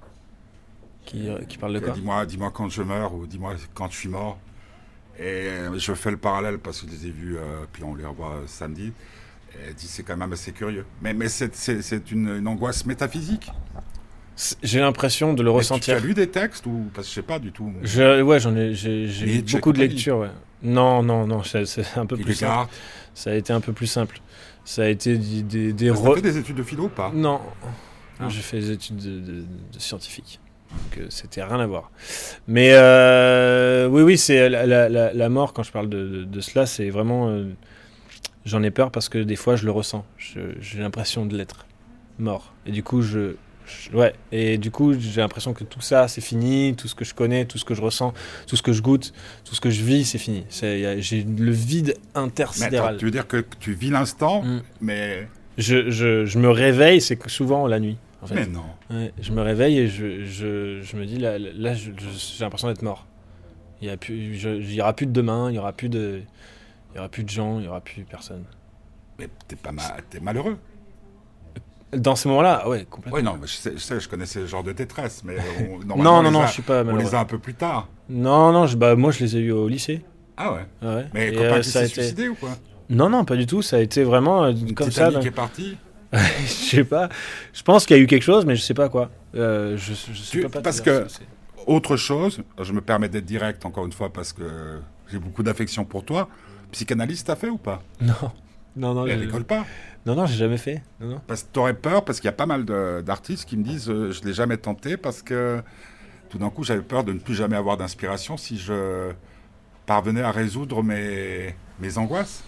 Qui, 1.05 1.29
qui 1.49 1.57
parle 1.57 1.75
de 1.75 1.81
quoi? 1.81 1.95
Dis-moi, 1.95 2.27
dis-moi 2.27 2.51
quand 2.55 2.69
je 2.69 2.83
meurs 2.83 3.15
ou 3.15 3.27
dis-moi 3.27 3.55
quand 3.75 3.91
je 3.91 3.97
suis 3.97 4.09
mort. 4.09 4.39
Et 5.19 5.49
je 5.77 5.95
fais 5.95 6.13
le 6.13 6.17
parallèle 6.17 6.59
parce 6.59 6.81
que 6.81 6.87
je 6.87 6.93
les 6.93 7.07
ai 7.07 7.11
vus, 7.11 7.37
puis 7.73 7.83
on 7.83 7.95
les 7.97 8.05
revoit 8.05 8.43
samedi. 8.47 8.93
Elle 9.67 9.75
dit 9.75 9.87
c'est 9.87 10.03
quand 10.03 10.17
même 10.17 10.33
assez 10.33 10.53
curieux. 10.53 10.85
Mais, 11.03 11.15
mais 11.15 11.29
c'est, 11.29 12.11
une, 12.11 12.29
une 12.39 12.49
angoisse 12.49 12.87
métaphysique. 12.87 13.51
J'ai 14.63 14.79
l'impression 14.79 15.35
de 15.35 15.43
le 15.43 15.51
ressentir. 15.51 15.97
Tu 15.97 16.01
as 16.03 16.07
lu 16.07 16.15
des 16.15 16.29
textes 16.29 16.65
ou 16.67 16.91
parce 16.95 17.07
que 17.09 17.11
je 17.11 17.15
sais 17.17 17.23
pas 17.27 17.41
du 17.41 17.51
tout. 17.51 17.73
Je, 17.83 18.23
ouais, 18.23 18.39
j'en 18.39 18.55
ai, 18.55 18.73
j'ai, 18.75 19.43
beaucoup 19.53 19.73
de 19.73 19.79
lectures, 19.79 20.19
ouais. 20.19 20.31
Non, 20.63 21.03
non, 21.03 21.27
non, 21.27 21.43
c'est, 21.43 21.65
un 21.97 22.07
peu 22.07 22.17
Il 22.19 22.25
plus 22.25 22.35
simple. 22.35 22.71
Ça 23.15 23.31
a 23.31 23.35
été 23.35 23.53
un 23.53 23.61
peu 23.61 23.73
plus 23.73 23.87
simple. 23.89 24.21
Ça 24.65 24.83
a 24.83 24.87
été 24.87 25.17
des, 25.19 25.43
des, 25.43 25.73
des 25.73 25.91
re- 25.91 26.15
fait 26.15 26.23
des 26.23 26.37
études 26.39 26.57
de 26.57 26.63
philo 26.63 26.85
ou 26.85 26.89
pas? 26.89 27.11
Non, 27.15 27.41
Ah. 28.21 28.29
j'ai 28.29 28.41
fait 28.43 28.61
des 28.61 28.71
études 28.71 28.97
de, 28.97 29.19
de, 29.21 29.33
de 29.73 29.79
scientifique. 29.79 30.39
Donc 30.71 30.99
euh, 30.99 31.07
c'était 31.09 31.43
rien 31.43 31.59
à 31.59 31.67
voir. 31.67 31.91
Mais 32.47 32.73
euh, 32.75 33.89
oui, 33.89 34.03
oui, 34.03 34.19
c'est 34.19 34.49
la, 34.49 34.67
la, 34.67 34.89
la- 34.89 35.13
la 35.13 35.29
mort, 35.29 35.53
quand 35.53 35.63
je 35.65 35.73
parle 35.73 35.89
de, 35.89 36.07
de, 36.07 36.25
de 36.25 36.41
cela, 36.41 36.67
c'est 36.67 36.91
vraiment... 36.91 37.29
euh, 37.29 37.47
J'en 38.45 38.63
ai 38.63 38.71
peur 38.71 38.91
parce 38.91 39.09
que 39.09 39.19
des 39.19 39.37
fois 39.37 39.57
je 39.57 39.65
le 39.65 39.71
ressens. 39.71 40.05
J'ai 40.19 40.79
l'impression 40.79 41.27
de 41.27 41.37
l'être 41.37 41.67
mort. 42.19 42.53
Et 42.67 42.71
du 42.73 42.83
coup, 42.83 43.03
je... 43.03 43.35
je- 43.67 43.91
Ouais, 43.97 44.15
et 44.33 44.57
du 44.59 44.71
coup, 44.71 44.95
j'ai 44.99 45.21
l'impression 45.21 45.53
que 45.53 45.63
tout 45.65 45.81
ça, 45.83 46.09
c'est 46.09 46.21
fini. 46.23 46.75
Tout 46.77 46.89
ce 46.89 46.95
que 46.95 47.05
je 47.05 47.15
connais, 47.15 47.45
tout 47.45 47.59
ce 47.59 47.65
que 47.65 47.75
je 47.75 47.83
ressens, 47.83 48.15
tout 48.47 48.57
ce 48.57 48.63
que 48.63 48.73
je 48.73 48.81
goûte, 48.83 49.13
tout 49.45 49.55
ce 49.55 49.61
que 49.61 49.71
je 49.71 49.83
vis, 49.85 50.05
c'est 50.07 50.19
fini. 50.19 50.45
J'ai 50.51 51.23
le 51.25 51.51
vide 51.51 51.95
Mais 52.15 52.21
intersidéral. 52.23 52.89
attends, 52.91 52.99
tu 52.99 53.05
veux 53.05 53.11
dire 53.11 53.27
que 53.29 53.45
tu 53.61 53.73
vis 53.75 53.91
l'instant, 53.91 54.43
Mm. 54.43 54.63
mais 54.81 55.29
Je, 55.59 55.91
je, 55.91 56.25
je 56.25 56.39
me 56.39 56.49
réveille, 56.51 57.01
c'est 57.01 57.19
souvent 57.29 57.67
la 57.67 57.81
nuit. 57.81 57.99
En 58.23 58.27
fait. 58.27 58.35
Mais 58.35 58.47
non. 58.47 58.65
Ouais, 58.91 59.13
je 59.21 59.33
me 59.33 59.43
réveille 59.43 59.79
et 59.79 59.89
je, 59.89 60.25
je, 60.25 60.81
je 60.83 60.97
me 60.97 61.05
dis 61.05 61.19
là, 61.19 61.39
là 61.39 61.75
j'ai 61.75 61.93
l'impression 62.41 62.69
d'être 62.69 62.83
mort. 62.83 63.07
Il 63.83 63.87
y 63.89 63.91
a 63.91 63.97
plus, 63.97 64.35
je- 64.37 64.49
il 64.57 64.73
y 64.75 64.81
aura 64.81 64.93
plus 64.93 65.07
de 65.07 65.13
demain, 65.13 65.51
il 65.51 65.55
y 65.57 65.59
aura 65.59 65.73
plus 65.73 65.89
de, 65.89 66.21
il 66.93 66.97
y 66.97 66.99
aura 66.99 67.09
plus 67.09 67.25
de 67.25 67.29
gens, 67.31 67.59
il 67.59 67.65
y 67.67 67.69
aura 67.69 67.81
plus 67.81 68.05
personne. 68.05 68.45
Mais 69.19 69.29
t'es 69.47 69.57
pas 69.57 69.73
ma- 69.73 69.97
t'es 70.11 70.21
malheureux. 70.21 70.57
Dans 71.93 72.17
ces 72.17 72.29
moments-là, 72.29 72.69
ouais, 72.69 72.87
complètement. 72.89 73.17
Oui, 73.17 73.23
non, 73.25 73.39
je 73.43 73.47
sais, 73.55 73.73
je 73.75 73.79
sais, 73.79 73.99
je 73.99 74.09
connaissais 74.11 74.41
ce 74.41 74.47
genre 74.47 74.63
de 74.63 74.73
détresse, 74.73 75.23
mais 75.25 75.37
on, 75.61 75.79
non, 75.87 75.95
on 75.97 76.03
non, 76.03 76.23
les 76.23 76.31
non, 76.31 76.43
a- 76.43 76.47
je 76.47 76.53
suis 76.53 76.63
pas 76.63 76.83
On 76.83 76.85
malheureux. 76.85 77.03
les 77.05 77.15
a 77.15 77.21
un 77.21 77.25
peu 77.25 77.39
plus 77.39 77.55
tard. 77.55 77.89
Non, 78.11 78.53
non, 78.53 78.67
je, 78.67 78.77
bah, 78.77 78.95
moi 78.95 79.11
je 79.11 79.21
les 79.21 79.37
ai 79.37 79.41
eus 79.41 79.53
au 79.53 79.69
lycée. 79.69 80.03
Ah 80.37 80.53
ouais. 80.53 80.67
Ouais. 80.83 81.07
Mais 81.15 81.33
copain 81.33 81.45
euh, 81.45 81.61
qui 81.61 81.71
ça 81.71 81.79
a 81.81 81.83
s'est 81.83 81.89
été- 81.89 82.01
suicidé 82.03 82.29
ou 82.29 82.35
quoi? 82.35 82.51
Non, 82.91 83.09
non, 83.09 83.25
pas 83.25 83.37
du 83.37 83.47
tout. 83.47 83.63
Ça 83.63 83.77
a 83.77 83.81
été 83.81 84.05
vraiment 84.05 84.45
euh, 84.45 84.53
comme 84.53 84.89
petite 84.89 84.93
ça. 84.93 85.11
qui 85.21 85.29
est 85.29 85.31
partie 85.31 85.77
je 86.11 86.47
sais 86.47 86.85
pas. 86.85 87.11
Je 87.53 87.63
pense 87.63 87.85
qu'il 87.85 87.95
y 87.97 88.01
a 88.01 88.03
eu 88.03 88.07
quelque 88.07 88.23
chose, 88.23 88.47
mais 88.47 88.57
je 88.57 88.63
sais 88.63 88.73
pas 88.73 88.89
quoi. 88.89 89.11
Euh, 89.35 89.77
je, 89.77 89.93
je 89.93 90.19
sais 90.23 90.41
Tu- 90.41 90.49
pas, 90.49 90.63
parce 90.63 90.81
que- 90.81 91.07
Autre 91.67 91.97
chose, 91.99 92.41
je 92.63 92.73
me 92.73 92.81
permets 92.81 93.11
d'être 93.11 93.27
direct 93.27 93.67
encore 93.67 93.85
une 93.85 93.93
fois 93.93 94.11
parce 94.11 94.33
que 94.33 94.81
j'ai 95.11 95.19
beaucoup 95.19 95.43
d'affection 95.43 95.85
pour 95.85 96.03
toi. 96.05 96.29
Psychanalyste, 96.73 97.27
t'as 97.27 97.37
fait 97.37 97.49
ou 97.49 97.59
pas? 97.59 97.83
Non, 98.01 98.15
non, 98.77 98.95
non, 98.95 99.07
Elle 99.07 99.21
rigole 99.21 99.45
pas? 99.45 99.65
non, 100.07 100.15
non, 100.15 100.27
j'ai 100.27 100.37
jamais 100.37 100.59
fait. 100.59 100.83
Non, 101.01 101.09
non. 101.09 101.21
Parce 101.27 101.43
que 101.43 101.49
t'aurais 101.53 101.75
peur, 101.75 102.05
parce 102.05 102.21
qu'il 102.21 102.27
y 102.27 102.31
a 102.31 102.33
pas 102.33 102.47
mal 102.47 102.65
d'artistes 102.65 103.47
qui 103.47 103.57
me 103.57 103.65
disent 103.65 103.91
euh, 103.91 104.13
je 104.13 104.23
l'ai 104.25 104.33
jamais 104.33 104.57
tenté 104.57 104.97
parce 104.97 105.23
que 105.23 105.63
tout 106.29 106.39
d'un 106.39 106.51
coup 106.51 106.65
j'avais 106.65 106.83
peur 106.83 107.05
de 107.05 107.13
ne 107.13 107.19
plus 107.19 107.35
jamais 107.35 107.57
avoir 107.57 107.77
d'inspiration 107.77 108.37
si 108.37 108.59
je 108.59 109.13
parvenais 109.87 110.23
à 110.23 110.31
résoudre 110.31 110.83
mes, 110.83 111.55
mes 111.81 111.99
angoisses. 111.99 112.45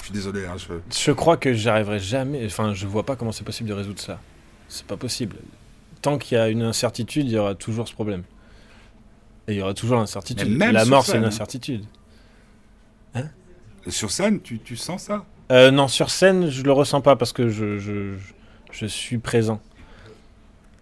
Je 0.00 0.06
suis 0.06 0.14
désolé, 0.14 0.46
hein, 0.46 0.56
je... 0.56 0.74
Je 0.92 1.12
crois 1.12 1.36
que 1.36 1.54
j'arriverai 1.54 2.00
jamais. 2.00 2.44
Enfin, 2.44 2.74
je 2.74 2.88
vois 2.88 3.06
pas 3.06 3.14
comment 3.14 3.30
c'est 3.30 3.44
possible 3.44 3.68
de 3.68 3.74
résoudre 3.74 4.00
ça. 4.00 4.18
C'est 4.68 4.84
pas 4.84 4.96
possible. 4.96 5.36
Tant 6.00 6.18
qu'il 6.18 6.36
y 6.36 6.40
a 6.40 6.48
une 6.48 6.62
incertitude, 6.62 7.26
il 7.26 7.32
y 7.32 7.38
aura 7.38 7.54
toujours 7.54 7.86
ce 7.86 7.94
problème. 7.94 8.24
Et 9.46 9.52
il 9.52 9.58
y 9.58 9.62
aura 9.62 9.74
toujours 9.74 9.98
l'incertitude. 9.98 10.58
La 10.58 10.84
mort, 10.84 11.04
c'est 11.06 11.18
une 11.18 11.24
hein. 11.24 11.82
Sur 13.88 14.10
scène, 14.10 14.40
tu, 14.40 14.58
tu 14.58 14.76
sens 14.76 15.02
ça? 15.04 15.24
Euh, 15.50 15.70
non, 15.70 15.88
sur 15.88 16.10
scène, 16.10 16.48
je 16.50 16.62
le 16.62 16.72
ressens 16.72 17.00
pas 17.00 17.16
parce 17.16 17.32
que 17.32 17.48
je, 17.48 17.78
je, 17.78 18.14
je- 18.70 18.86
suis 18.86 19.18
présent. 19.18 19.60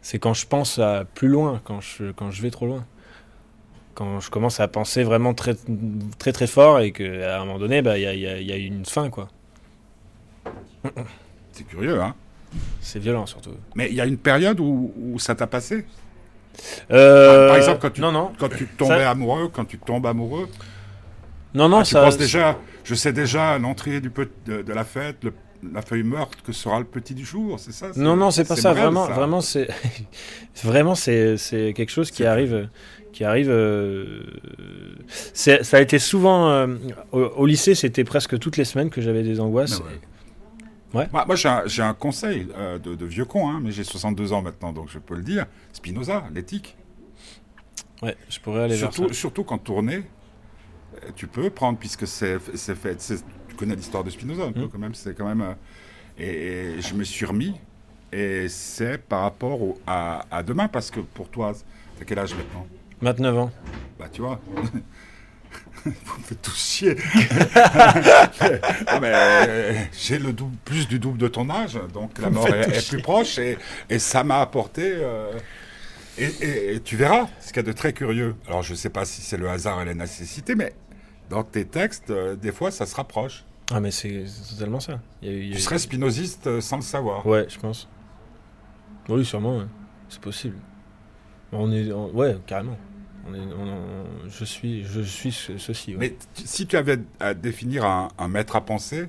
C'est 0.02 0.18
quand 0.18 0.34
je 0.34 0.46
pense 0.46 0.78
à 0.78 1.04
plus 1.14 1.28
loin, 1.28 1.60
quand 1.64 1.80
je, 1.80 2.12
quand 2.12 2.30
je 2.30 2.42
vais 2.42 2.50
trop 2.50 2.66
loin. 2.66 2.84
Quand 3.94 4.20
je 4.20 4.30
commence 4.30 4.60
à 4.60 4.68
penser 4.68 5.02
vraiment 5.02 5.34
très 5.34 5.56
très, 6.18 6.32
très 6.32 6.46
fort 6.46 6.80
et 6.80 6.92
qu'à 6.92 7.36
un 7.40 7.44
moment 7.44 7.58
donné, 7.58 7.82
bah, 7.82 7.98
il 7.98 8.02
y, 8.02 8.06
a, 8.06 8.14
y 8.14 8.26
a- 8.26 8.40
y 8.40 8.52
a 8.52 8.56
une 8.56 8.86
fin, 8.86 9.10
quoi. 9.10 9.28
C'est 11.52 11.64
curieux, 11.64 12.00
hein 12.00 12.14
C'est 12.80 12.98
violent, 12.98 13.26
surtout. 13.26 13.50
Mais 13.74 13.88
il 13.90 13.94
y 13.94 14.00
a 14.00 14.06
une 14.06 14.16
période 14.16 14.60
où, 14.60 14.92
où 14.96 15.18
ça 15.18 15.34
t'a 15.34 15.46
passé? 15.46 15.84
Euh, 16.90 17.48
Par 17.48 17.56
exemple, 17.56 17.78
quand 17.80 17.90
tu, 17.90 18.00
Non, 18.00 18.12
non. 18.12 18.32
quand 18.38 18.48
tu 18.48 18.66
tombais 18.66 19.00
Ça- 19.00 19.10
amoureux, 19.10 19.48
quand 19.52 19.64
tu 19.64 19.78
tombes 19.78 20.06
amoureux, 20.06 20.48
Non, 21.54 21.68
non, 21.68 21.78
ah, 21.80 21.82
tu 21.84 21.92
ça... 21.92 22.02
penses 22.02 22.16
déjà, 22.16 22.58
je 22.84 22.94
sais 22.94 23.12
déjà 23.12 23.52
à 23.52 23.58
l'entrée 23.58 24.00
du 24.00 24.10
de, 24.46 24.62
de 24.62 24.72
la 24.72 24.84
fête, 24.84 25.24
le- 25.24 25.32
la 25.72 25.82
feuille 25.82 26.02
morte, 26.04 26.40
que 26.42 26.52
sera 26.52 26.78
le 26.78 26.86
petit 26.86 27.14
du 27.14 27.24
jour, 27.24 27.60
c'est 27.60 27.72
ça 27.72 27.90
Non, 27.96 28.16
non, 28.16 28.30
c'est 28.30 28.46
pas 28.48 28.56
ça. 28.56 28.70
bref, 28.72 28.82
Vraiment, 28.84 29.06
ça. 29.06 29.12
vraiment, 29.12 29.40
c'est 29.42 29.68
vraiment 30.64 30.94
c'est 30.94 31.36
c'est 31.36 31.74
quelque 31.74 31.90
chose 31.90 32.10
qui 32.10 32.24
arrive, 32.24 32.68
qui 33.12 33.24
arrive. 33.24 33.50
euh, 33.50 34.22
Ça 35.34 35.76
a 35.76 35.80
été 35.80 35.98
souvent 35.98 36.48
euh, 36.48 36.66
au, 37.12 37.20
au 37.20 37.46
lycée, 37.46 37.74
c'était 37.74 38.04
presque 38.04 38.38
toutes 38.38 38.56
les 38.56 38.64
semaines 38.64 38.88
que 38.90 39.00
j'avais 39.02 39.22
des 39.22 39.38
angoisses. 39.40 39.82
Mais 40.94 41.06
Moi, 41.12 41.24
moi, 41.26 41.36
j'ai 41.66 41.82
un, 41.82 41.94
conseil 41.94 42.48
euh, 42.56 42.78
de, 42.78 42.94
de 42.94 43.04
vieux 43.06 43.24
con, 43.26 43.48
hein, 43.50 43.60
mais 43.62 43.70
j'ai 43.70 43.84
62 43.84 44.32
ans 44.32 44.42
maintenant, 44.42 44.72
donc 44.72 44.88
je 44.88 44.98
peux 44.98 45.14
le 45.14 45.22
dire. 45.22 45.46
Spinoza, 45.72 46.24
l'éthique. 46.34 46.76
Ouais, 48.02 48.16
je 48.30 48.40
pourrais 48.40 48.62
aller 48.62 48.76
vers 48.76 48.92
Surtout, 48.94 49.08
ça. 49.12 49.14
surtout 49.20 49.44
quand 49.44 49.58
tourner, 49.58 49.96
euh, 49.96 50.02
tu 51.16 51.26
peux 51.26 51.50
prendre, 51.50 51.78
puisque 51.78 52.06
c'est 52.06 52.38
fait. 52.38 52.96
Tu 53.48 53.54
connais 53.56 53.74
l'histoire 53.76 54.04
de 54.04 54.10
Spinoza 54.10 54.44
un 54.44 54.52
peu 54.52 54.62
Mm. 54.64 54.68
quand 54.70 54.78
même, 54.78 54.94
c'est 54.94 55.14
quand 55.16 55.26
même. 55.26 55.42
euh, 55.42 55.54
et, 56.18 56.78
et 56.78 56.82
je 56.82 56.94
me 56.94 57.04
suis 57.04 57.24
remis, 57.26 57.54
et 58.12 58.48
c'est 58.48 58.98
par 58.98 59.22
rapport 59.22 59.60
au- 59.62 59.78
à, 59.86 60.24
à 60.30 60.42
demain, 60.42 60.68
parce 60.68 60.90
que 60.90 61.00
pour 61.00 61.28
toi, 61.28 61.52
t'as 61.98 62.04
quel 62.04 62.18
âge 62.18 62.34
maintenant? 62.34 62.66
29 63.00 63.38
ans. 63.38 63.50
Bah, 63.98 64.06
tu 64.12 64.20
vois. 64.22 64.40
Vous 65.84 65.90
me 66.18 66.24
faites 66.24 66.42
tous 66.42 66.54
chier. 66.56 66.94
Mais, 69.00 69.12
euh, 69.14 69.72
j'ai 69.92 70.18
le 70.18 70.32
double, 70.32 70.56
plus 70.64 70.86
du 70.88 70.98
double 70.98 71.18
de 71.18 71.28
ton 71.28 71.48
âge, 71.50 71.78
donc 71.94 72.18
la 72.20 72.28
mort 72.30 72.48
est, 72.48 72.88
plus 72.88 73.00
proche 73.00 73.38
et, 73.38 73.56
et 73.88 73.98
ça 73.98 74.22
m'a 74.24 74.40
apporté. 74.40 74.82
euh, 74.84 75.32
et, 76.18 76.24
et- 76.24 76.74
et 76.74 76.80
tu 76.80 76.96
verras 76.96 77.28
ce 77.40 77.48
qu'il 77.48 77.56
y 77.56 77.60
a 77.60 77.62
de 77.62 77.72
très 77.72 77.92
curieux. 77.92 78.34
Alors 78.46 78.62
je 78.62 78.72
ne 78.72 78.76
sais 78.76 78.90
pas 78.90 79.04
si 79.04 79.20
c'est 79.22 79.36
le 79.36 79.48
hasard 79.48 79.80
et 79.82 79.84
la 79.84 79.94
nécessité, 79.94 80.54
mais 80.54 80.72
dans 81.28 81.44
tes 81.44 81.64
textes, 81.64 82.10
euh, 82.10 82.36
des 82.36 82.52
fois 82.52 82.70
ça 82.70 82.86
se 82.86 82.94
rapproche. 82.94 83.44
Ah, 83.72 83.80
mais 83.80 83.90
c'est 83.92 84.24
totalement 84.50 84.80
ça. 84.80 85.00
Il 85.22 85.28
y 85.28 85.30
a 85.30 85.34
eu- 85.34 85.40
il 85.42 85.48
y 85.48 85.52
a 85.52 85.56
Tu 85.56 85.62
serais 85.62 85.78
spinoziste 85.78 86.46
euh, 86.48 86.60
sans 86.60 86.76
le 86.76 86.82
savoir. 86.82 87.24
Ouais, 87.26 87.46
je 87.48 87.58
pense. 87.58 87.88
Oui, 89.08 89.24
sûrement. 89.24 89.58
ouais. 89.58 89.64
C'est 90.08 90.20
possible. 90.20 90.56
On 91.52 91.70
est, 91.72 91.92
on- 91.92 92.10
ouais, 92.12 92.36
carrément. 92.46 92.76
On 93.28 93.34
est, 93.34 93.38
on- 93.38 93.62
on- 94.24 94.28
je 94.28 94.44
suis, 94.44 94.84
je 94.84 95.00
suis 95.02 95.30
ce- 95.30 95.56
ceci. 95.58 95.92
ouais. 95.92 95.98
Mais 96.00 96.16
si 96.44 96.66
tu 96.66 96.76
avais 96.76 96.98
à 97.20 97.32
définir 97.34 97.84
un, 97.84 98.08
un 98.18 98.28
maître 98.28 98.56
à 98.56 98.60
penser, 98.64 99.08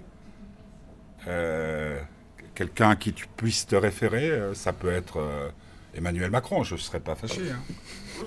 euh, 1.27 1.99
quelqu'un 2.55 2.89
à 2.91 2.95
qui 2.95 3.13
tu 3.13 3.25
puisses 3.35 3.65
te 3.65 3.75
référer, 3.75 4.31
ça 4.53 4.73
peut 4.73 4.91
être 4.91 5.17
Emmanuel 5.95 6.29
Macron, 6.31 6.63
je 6.63 6.75
ne 6.75 6.79
serais 6.79 6.99
pas 6.99 7.15
fâché. 7.15 7.41
hein. 7.51 8.23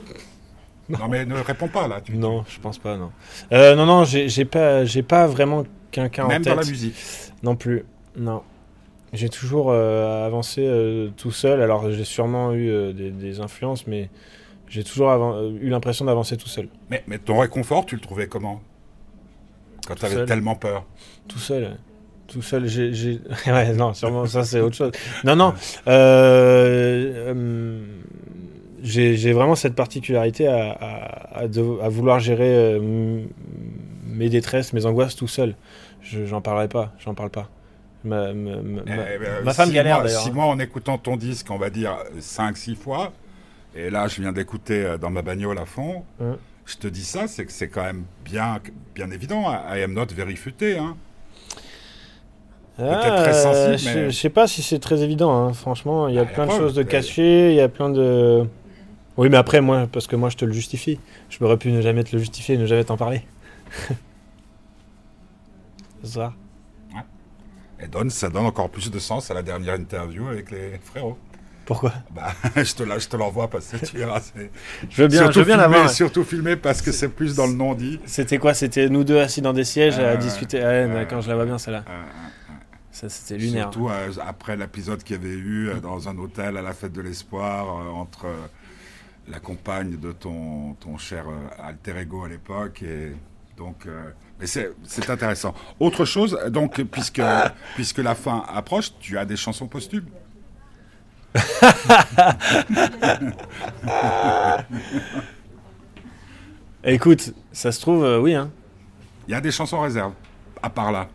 Non. 0.87 1.09
mais 1.09 1.25
ne 1.25 1.35
réponds 1.37 1.69
pas 1.69 1.89
là. 1.89 2.03
tu- 2.03 2.15
Non, 2.15 2.45
je 2.47 2.61
pense 2.61 2.77
pas, 2.77 2.99
non. 2.99 3.11
Euh, 3.53 3.75
non, 3.75 3.87
non, 3.87 4.05
j'ai 4.05 4.45
pas, 4.45 4.83
pas 5.09 5.27
vraiment 5.27 5.65
quelqu'un 5.91 6.27
en 6.27 6.29
Même 6.29 6.43
tête. 6.43 6.53
dans 6.55 6.61
la 6.61 6.67
musique. 6.67 6.95
Non 7.43 7.57
plus, 7.57 7.85
non. 8.19 8.43
J'ai 9.15 9.31
toujours 9.31 9.71
euh, 9.71 10.27
avancé 10.27 10.61
euh, 10.67 11.09
tout 11.17 11.31
seul. 11.31 11.63
Alors 11.63 11.91
j'ai 11.91 12.05
sûrement 12.05 12.53
eu 12.53 12.93
des, 12.93 13.11
des 13.11 13.41
influences, 13.41 13.87
mais 13.87 14.11
j'ai 14.69 14.85
toujours 14.85 15.11
eu 15.63 15.71
l'impression 15.71 16.05
d'avancer 16.05 16.37
tout 16.37 16.49
seul. 16.49 16.69
Mais, 16.91 17.03
mais 17.07 17.19
ton 17.19 17.39
réconfort, 17.39 17.87
tu 17.87 17.95
le 17.95 18.03
trouvais 18.03 18.27
comment? 18.27 18.61
Quand 19.87 19.95
tu 19.95 20.05
avais 20.05 20.15
seul. 20.17 20.27
tellement 20.27 20.55
peur. 20.57 20.85
Tout 21.29 21.39
seul. 21.39 21.63
ouais. 21.63 21.71
Tout 22.35 22.43
seul, 22.43 22.67
j'ai... 22.67 23.21
ouais, 23.47 23.73
non, 23.75 23.95
sûrement, 23.95 24.27
ça 24.27 24.43
c'est 24.43 24.61
autre 24.61 24.75
chose. 24.75 24.91
Non, 25.23 25.37
non. 25.37 25.55
euh, 25.87 27.33
euh, 27.33 27.81
j'ai 28.83 29.33
vraiment 29.33 29.55
cette 29.55 29.75
particularité 29.77 30.49
à, 30.49 30.73
à, 30.73 31.39
à 31.43 31.49
de- 31.49 31.81
à 31.81 31.89
vouloir 31.89 32.19
gérer 32.19 32.53
euh, 32.75 33.23
mes 34.07 34.29
détresses, 34.29 34.73
mes 34.73 34.85
angoisses 34.85 35.15
tout 35.17 35.29
seul. 35.29 35.55
Je- 36.03 36.25
J'en 36.27 36.41
parlerai 36.41 36.67
pas, 36.69 36.93
j'en 36.99 37.15
parle 37.15 37.31
pas. 37.31 37.49
Ma, 38.03 38.35
ma- 38.35 38.57
ma- 38.57 38.83
Eh 38.87 39.19
ben, 39.19 39.45
ma 39.45 39.55
femme 39.55 39.71
galère, 39.71 40.03
d'ailleurs, 40.03 40.21
Six 40.21 40.31
hein. 40.31 40.33
mois 40.35 40.47
en 40.47 40.59
écoutant 40.59 40.99
ton 40.99 41.17
disque, 41.17 41.51
on 41.51 41.57
va 41.57 41.71
dire 41.71 41.97
5-6 42.21 42.75
fois. 42.75 43.13
Et 43.77 43.91
là, 43.91 44.09
je 44.09 44.21
viens 44.21 44.33
d'écouter 44.33 44.85
euh, 44.85 44.99
dans 44.99 45.11
ma 45.11 45.23
bagnole 45.23 45.59
à 45.59 45.65
fond. 45.65 46.03
Je 46.67 46.77
te 46.77 46.87
dis 46.89 47.05
ça, 47.05 47.29
c'est 47.29 47.47
que 47.47 47.53
c'est 47.53 47.69
quand 47.69 47.83
même 47.85 48.03
bien, 48.25 48.59
bien 48.95 49.11
évident. 49.13 49.43
I 49.53 49.83
am 49.83 49.93
not 49.95 50.07
very 50.15 50.37
futé. 50.37 50.77
Hein. 50.79 50.97
Peut-être 52.77 53.23
très 53.23 53.33
sensible, 53.35 53.73
Ah, 53.73 53.77
je, 53.77 53.99
mais- 53.99 54.11
je 54.11 54.17
sais 54.19 54.31
pas 54.31 54.47
si 54.47 54.63
c'est 54.63 54.79
très 54.79 55.03
évident, 55.03 55.33
hein. 55.47 55.53
franchement. 55.53 56.09
Il 56.09 56.15
y 56.15 56.19
a 56.19 56.23
Ah, 56.23 56.25
y 56.25 56.27
a 56.29 56.31
plein 56.31 56.47
de 56.47 56.51
choses 56.53 56.75
de 56.75 56.83
cachées, 56.83 57.51
il 57.51 57.57
y 57.57 57.61
a 57.61 57.69
plein 57.69 57.91
de. 57.91 58.45
Oui, 59.17 59.29
mais 59.29 59.37
après, 59.37 59.61
moi, 59.61 59.87
parce 59.93 60.07
que 60.09 60.17
moi, 60.17 60.29
je 60.31 60.37
te 60.37 60.45
le 60.45 60.53
justifie. 60.53 60.99
Je 61.31 61.39
m'aurais 61.41 61.57
pu 61.57 61.71
ne 61.71 61.81
jamais 61.81 62.03
te 62.03 62.11
le 62.13 62.19
justifier, 62.19 62.57
ne 62.59 62.67
jamais 62.67 62.85
t'en 62.85 62.97
parler. 62.97 63.23
Ça. 66.03 66.33
Et 67.81 67.87
donne, 67.89 68.09
ça 68.11 68.29
donne 68.31 68.47
encore 68.47 68.71
plus 68.71 68.91
de 68.91 68.99
sens 68.99 69.31
à 69.31 69.35
la 69.35 69.43
dernière 69.43 69.75
interview 69.75 70.29
avec 70.29 70.51
les 70.51 70.79
frérots. 70.83 71.19
Pourquoi? 71.67 71.93
Bah, 72.15 72.29
je 72.57 72.75
te, 72.75 72.83
la- 72.83 72.99
je 72.99 73.09
te 73.09 73.17
l'envoie 73.17 73.49
passer, 73.49 73.79
tu 73.81 73.97
verras. 73.99 74.21
Je 74.91 75.03
veux 75.03 75.09
bien, 75.09 75.19
surtout 75.23 75.33
je 75.35 75.39
veux 75.41 75.45
bien 75.47 75.57
l'avoir. 75.57 75.91
Surtout 75.91 76.23
filmé 76.25 76.57
parce 76.57 76.83
que 76.83 76.93
c'est 76.93 77.09
plus 77.09 77.35
dans 77.35 77.47
le 77.47 77.55
non-dit. 77.55 78.01
C'était 78.07 78.39
quoi? 78.39 78.53
C'était 78.55 78.89
nous 78.89 79.03
deux 79.03 79.19
assis 79.19 79.41
dans 79.43 79.53
des 79.55 79.65
sièges 79.65 79.95
Ah, 79.99 80.11
à 80.11 80.13
ouais. 80.13 80.19
discuter. 80.19 80.63
Ah, 80.63 80.69
ouais, 80.69 80.85
Ouais, 80.87 80.93
d'accord, 80.95 81.21
je 81.23 81.29
la 81.29 81.35
vois 81.37 81.47
bien 81.47 81.59
celle-là. 81.59 81.85
Ça, 82.95 83.09
c'était 83.09 83.37
lunaire. 83.37 83.73
Surtout 83.73 83.89
euh, 83.89 84.13
après 84.25 84.57
l'épisode 84.57 85.03
qu'il 85.03 85.17
y 85.17 85.19
avait 85.19 85.35
eu 85.35 85.69
euh, 85.69 85.81
dans 85.81 86.09
un 86.09 86.17
hôtel 86.17 86.57
à 86.57 86.63
la 86.63 86.73
fête 86.73 86.93
de 86.93 87.01
l'espoir 87.01 87.67
euh, 87.67 87.91
entre 87.91 88.27
la 89.27 89.41
compagne 89.41 89.99
de 89.99 90.13
ton, 90.13 90.75
ton 90.75 90.97
cher 90.97 91.25
alter 91.59 91.99
ego 91.99 92.23
à 92.23 92.29
l'époque 92.29 92.85
et 92.85 93.17
donc 93.57 93.89
mais 94.39 94.47
c'est 94.47 94.71
intéressant. 95.09 95.55
Autre 95.81 96.05
chose 96.05 96.39
donc 96.51 96.83
puisque 96.85 97.23
puisque 97.75 97.99
la 97.99 98.15
fin 98.15 98.45
approche, 98.49 98.93
tu 99.01 99.19
as 99.19 99.25
des 99.25 99.37
chansons 99.37 99.67
posthumes. 99.67 100.07
Écoute, 106.85 107.35
ça 107.51 107.73
se 107.73 107.81
trouve, 107.81 108.21
oui, 108.23 108.35
hein. 108.35 108.53
Il 109.27 109.33
y 109.33 109.35
a 109.35 109.41
des 109.41 109.51
chansons 109.51 109.81
réserves 109.81 110.13
à 110.63 110.71
part 110.71 110.93
là 110.93 111.09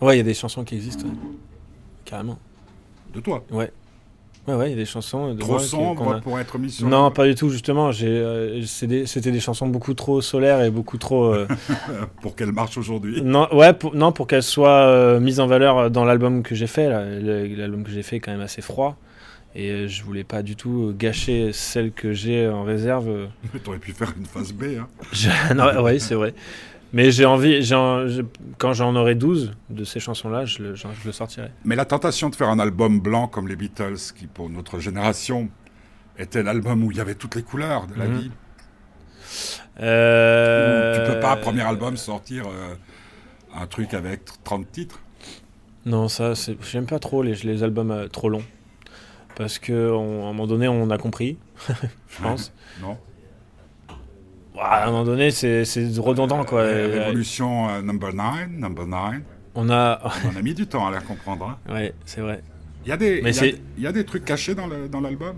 Ouais, 0.00 0.14
il 0.14 0.18
y 0.18 0.20
a 0.20 0.24
des 0.24 0.34
chansons 0.34 0.64
qui 0.64 0.74
existent. 0.76 1.06
ouais. 1.06 1.14
Carrément. 2.04 2.38
de 3.14 3.20
toi? 3.20 3.44
Ouais. 3.50 3.70
Ouais, 4.46 4.54
ouais, 4.54 4.66
il 4.68 4.70
y 4.70 4.74
a 4.74 4.76
des 4.76 4.84
chansons. 4.84 5.34
De 5.34 5.40
Trop 5.40 5.54
moi 5.54 5.60
sombre 5.60 6.12
a- 6.14 6.20
pour 6.20 6.38
être 6.38 6.56
mis 6.58 6.70
sur 6.70 6.86
Non, 6.86 7.10
pas 7.10 7.26
du 7.26 7.34
tout, 7.34 7.48
justement. 7.50 7.90
euh, 8.02 8.62
des- 8.82 9.06
C'était 9.06 9.32
des 9.32 9.40
chansons 9.40 9.66
beaucoup 9.66 9.92
trop 9.94 10.20
solaires 10.20 10.62
et 10.62 10.70
beaucoup 10.70 10.98
trop. 10.98 11.34
euh, 11.34 11.48
pour 12.22 12.36
qu'elle 12.36 12.52
marche 12.52 12.78
aujourd'hui. 12.78 13.22
non, 13.22 13.48
ouais, 13.52 13.72
pour, 13.72 13.94
non, 13.96 14.12
pour 14.12 14.28
qu'elles 14.28 14.44
soient 14.44 14.86
euh, 14.86 15.18
mises 15.18 15.40
en 15.40 15.48
valeur 15.48 15.90
dans 15.90 16.04
l'album 16.04 16.42
que 16.44 16.54
j'ai 16.54 16.68
fait. 16.68 16.88
L'album 16.88 17.82
que 17.82 17.90
j'ai 17.90 18.02
fait 18.04 18.16
est 18.16 18.20
quand 18.20 18.30
même 18.32 18.40
assez 18.40 18.62
froid. 18.62 18.96
Et 19.56 19.70
euh, 19.70 19.88
je 19.88 20.04
voulais 20.04 20.22
pas 20.22 20.42
du 20.42 20.54
tout 20.54 20.94
gâcher 20.96 21.50
celle 21.52 21.90
que 21.90 22.12
j'ai 22.12 22.46
en 22.46 22.62
réserve. 22.62 23.28
Mais 23.52 23.58
T'aurais 23.64 23.78
pu 23.78 23.90
faire 23.92 24.12
une 24.16 24.26
phase 24.26 24.52
B. 24.52 24.64
Hein. 24.78 24.86
Je- 25.12 25.54
non, 25.54 25.82
ouais, 25.82 25.98
c'est 25.98 26.14
vrai. 26.14 26.34
Mais 26.92 27.10
j'ai 27.10 27.24
envie, 27.26 27.62
j'ai 27.62 27.74
en- 27.74 28.06
je- 28.06 28.22
quand 28.58 28.72
j'en 28.72 28.94
aurai 28.96 29.14
12 29.14 29.52
de 29.70 29.84
ces 29.84 30.00
chansons-là, 30.00 30.44
je 30.44 30.62
le, 30.62 30.74
je 30.76 30.86
le 31.04 31.12
sortirai. 31.12 31.50
Mais 31.64 31.74
la 31.76 31.84
tentation 31.84 32.30
de 32.30 32.36
faire 32.36 32.48
un 32.48 32.58
album 32.58 33.00
blanc 33.00 33.26
comme 33.26 33.48
les 33.48 33.56
Beatles, 33.56 33.96
qui 34.16 34.26
pour 34.26 34.48
notre 34.48 34.78
génération 34.78 35.48
était 36.18 36.42
l'album 36.42 36.82
où 36.84 36.90
il 36.92 36.96
y 36.96 37.00
avait 37.00 37.14
toutes 37.16 37.34
les 37.34 37.42
couleurs 37.42 37.86
de 37.86 37.94
la 37.96 38.06
Mhm. 38.06 38.18
vie. 38.18 38.30
Euh... 39.80 41.06
Tu 41.06 41.12
peux 41.12 41.20
pas, 41.20 41.36
premier 41.36 41.62
album, 41.62 41.96
sortir 41.96 42.46
euh, 42.46 42.74
un 43.54 43.66
truc 43.66 43.92
avec 43.94 44.22
30 44.44 44.70
titres. 44.70 45.00
Non, 45.84 46.08
ça, 46.08 46.34
c'est- 46.34 46.56
j'aime 46.64 46.86
pas 46.86 46.98
trop 46.98 47.22
les, 47.22 47.34
les 47.34 47.62
albums 47.62 47.90
euh, 47.90 48.08
trop 48.08 48.28
longs. 48.28 48.44
Parce 49.34 49.58
que 49.58 49.90
on- 49.90 50.22
à 50.24 50.30
un 50.30 50.32
moment 50.32 50.46
donné, 50.46 50.66
on 50.68 50.88
a 50.90 50.98
compris, 50.98 51.36
je 52.08 52.22
pense. 52.22 52.52
Non 52.80 52.96
à 54.60 54.84
un 54.84 54.86
moment 54.86 55.04
donné, 55.04 55.30
c'est 55.30 55.64
redondant, 55.98 56.44
quoi. 56.44 56.60
Euh, 56.60 56.88
Euh, 56.96 57.04
Révolution 57.06 57.68
euh, 57.68 57.82
number 57.82 58.12
9, 58.14 58.48
number 58.50 58.86
9. 58.86 59.14
On 59.54 59.70
a... 59.70 60.00
On 60.32 60.36
a 60.36 60.42
mis 60.42 60.54
du 60.54 60.66
temps 60.66 60.86
à 60.86 60.90
la 60.90 61.00
comprendre. 61.00 61.58
hein. 61.68 61.72
ouais, 61.72 61.94
c'est 62.04 62.20
vrai. 62.20 62.42
Il 62.84 62.88
y 62.90 62.92
a 62.92 62.96
des, 62.96 63.20
Mais 63.22 63.30
il 63.30 63.36
y 63.36 63.38
a- 63.38 63.42
c'est- 63.42 63.58
il 63.78 63.82
y 63.82 63.86
a 63.86 63.92
des 63.92 64.04
trucs 64.04 64.24
cachés 64.24 64.54
dans 64.54 64.66
l'album? 65.00 65.36